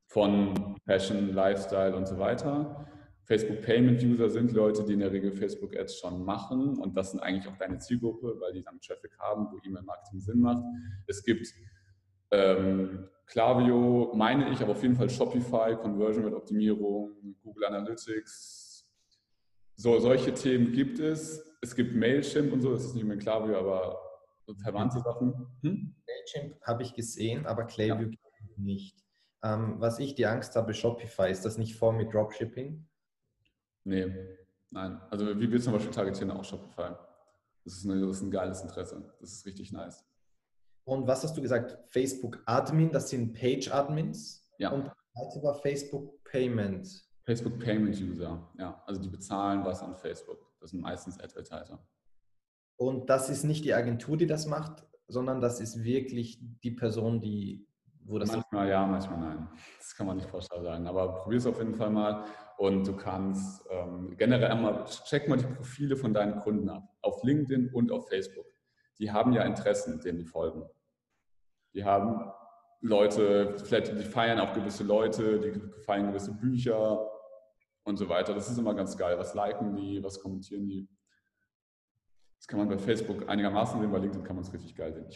von 0.09 0.75
Fashion, 0.85 1.33
Lifestyle 1.33 1.95
und 1.95 2.07
so 2.07 2.17
weiter. 2.17 2.87
Facebook 3.25 3.61
Payment 3.61 4.01
User 4.03 4.27
sind 4.27 4.51
Leute, 4.53 4.83
die 4.83 4.93
in 4.93 5.01
der 5.01 5.11
Regel 5.11 5.31
Facebook 5.31 5.77
Ads 5.77 5.99
schon 5.99 6.25
machen 6.25 6.79
und 6.79 6.97
das 6.97 7.11
sind 7.11 7.19
eigentlich 7.19 7.47
auch 7.47 7.57
deine 7.57 7.77
Zielgruppe, 7.77 8.35
weil 8.39 8.53
die 8.53 8.63
dann 8.63 8.81
Traffic 8.81 9.11
haben, 9.19 9.47
wo 9.51 9.59
E-Mail-Marketing 9.63 10.19
Sinn 10.19 10.39
macht. 10.39 10.63
Es 11.05 11.23
gibt 11.23 11.47
ähm, 12.31 13.07
Klaviyo 13.27 14.11
meine 14.15 14.49
ich, 14.51 14.59
aber 14.61 14.71
auf 14.71 14.81
jeden 14.81 14.95
Fall 14.95 15.11
Shopify, 15.11 15.75
Conversion 15.79 16.23
Rate 16.23 16.37
Optimierung, 16.37 17.35
Google 17.43 17.65
Analytics. 17.65 18.89
So, 19.75 19.99
solche 19.99 20.33
Themen 20.33 20.71
gibt 20.71 20.97
es. 20.97 21.45
Es 21.61 21.75
gibt 21.75 21.95
Mailchimp 21.95 22.51
und 22.51 22.61
so, 22.61 22.71
das 22.71 22.85
ist 22.85 22.95
nicht 22.95 23.05
mehr 23.05 23.17
Klaviyo, 23.17 23.59
aber 23.59 23.99
verwandte 24.63 24.99
Sachen. 25.01 25.33
Hm? 25.61 25.95
Mailchimp 26.07 26.59
habe 26.63 26.81
ich 26.81 26.95
gesehen, 26.95 27.45
aber 27.45 27.65
Klaviyo 27.65 28.09
ja. 28.09 28.17
nicht. 28.57 28.97
Ähm, 29.43 29.75
was 29.79 29.99
ich 29.99 30.15
die 30.15 30.25
Angst 30.25 30.55
habe, 30.55 30.73
Shopify, 30.73 31.29
ist 31.29 31.45
das 31.45 31.57
nicht 31.57 31.75
vor 31.75 31.93
mit 31.93 32.13
Dropshipping? 32.13 32.85
Nee, 33.85 34.13
nein. 34.69 35.01
Also 35.09 35.39
wie 35.39 35.51
wir 35.51 35.61
zum 35.61 35.73
Beispiel 35.73 35.91
targetieren 35.91 36.31
auch 36.31 36.43
Shopify. 36.43 36.95
Das 37.63 37.73
ist, 37.73 37.85
eine, 37.85 38.01
das 38.05 38.17
ist 38.17 38.23
ein 38.23 38.31
geiles 38.31 38.61
Interesse. 38.61 39.13
Das 39.19 39.31
ist 39.31 39.45
richtig 39.45 39.71
nice. 39.71 40.05
Und 40.83 41.07
was 41.07 41.23
hast 41.23 41.37
du 41.37 41.41
gesagt? 41.41 41.77
Facebook 41.89 42.41
Admin, 42.45 42.91
das 42.91 43.09
sind 43.09 43.33
Page 43.33 43.71
Admins. 43.71 44.49
Ja. 44.57 44.71
Und 44.71 44.91
das 45.13 45.43
war 45.43 45.55
Facebook 45.55 46.23
Payment. 46.23 47.07
Facebook 47.23 47.59
Payment 47.59 47.99
User, 48.01 48.49
ja. 48.57 48.81
Also 48.87 49.01
die 49.01 49.09
bezahlen 49.09 49.63
was 49.63 49.81
an 49.81 49.95
Facebook. 49.95 50.51
Das 50.59 50.71
sind 50.71 50.81
meistens 50.81 51.19
Advertiser. 51.19 51.79
Und 52.75 53.09
das 53.09 53.29
ist 53.29 53.43
nicht 53.43 53.65
die 53.65 53.73
Agentur, 53.73 54.17
die 54.17 54.25
das 54.25 54.47
macht, 54.47 54.83
sondern 55.07 55.41
das 55.41 55.59
ist 55.59 55.83
wirklich 55.83 56.39
die 56.63 56.71
Person, 56.71 57.19
die, 57.19 57.67
wo 58.09 58.19
das. 58.19 58.31
Manchmal 58.31 58.69
ja, 58.69 58.85
manchmal 58.85 59.19
nein. 59.19 59.49
Das 59.77 59.95
kann 59.95 60.07
man 60.07 60.17
nicht 60.17 60.29
pauschal 60.29 60.61
sagen. 60.61 60.87
Aber 60.87 61.15
probier 61.15 61.37
es 61.37 61.45
auf 61.45 61.59
jeden 61.59 61.75
Fall 61.75 61.89
mal. 61.89 62.25
Und 62.57 62.87
du 62.87 62.95
kannst 62.95 63.65
ähm, 63.69 64.15
generell 64.17 64.51
einmal, 64.51 64.85
check 64.85 65.29
mal 65.29 65.37
die 65.37 65.45
Profile 65.45 65.95
von 65.95 66.13
deinen 66.13 66.39
Kunden 66.41 66.69
ab. 66.69 66.83
Auf 67.01 67.23
LinkedIn 67.23 67.69
und 67.73 67.91
auf 67.91 68.09
Facebook. 68.09 68.45
Die 68.97 69.11
haben 69.11 69.31
ja 69.33 69.43
Interessen, 69.43 70.01
denen 70.01 70.17
die 70.17 70.25
folgen. 70.25 70.63
Die 71.73 71.85
haben 71.85 72.31
Leute, 72.81 73.55
vielleicht 73.57 73.97
die 73.97 74.03
feiern 74.03 74.39
auch 74.39 74.53
gewisse 74.53 74.83
Leute, 74.83 75.39
die 75.39 75.81
feiern 75.83 76.07
gewisse 76.07 76.33
Bücher 76.33 77.09
und 77.83 77.97
so 77.97 78.09
weiter. 78.09 78.33
Das 78.33 78.49
ist 78.49 78.57
immer 78.57 78.73
ganz 78.73 78.97
geil. 78.97 79.17
Was 79.17 79.33
liken 79.33 79.75
die, 79.75 80.03
was 80.03 80.19
kommentieren 80.19 80.67
die? 80.67 80.89
Das 82.37 82.47
kann 82.47 82.59
man 82.59 82.69
bei 82.69 82.77
Facebook 82.77 83.27
einigermaßen 83.27 83.79
sehen, 83.81 83.91
bei 83.91 83.97
LinkedIn 83.97 84.23
kann 84.23 84.37
man 84.37 84.45
es 84.45 84.53
richtig 84.53 84.75
geil 84.75 84.93
sehen. 84.93 85.07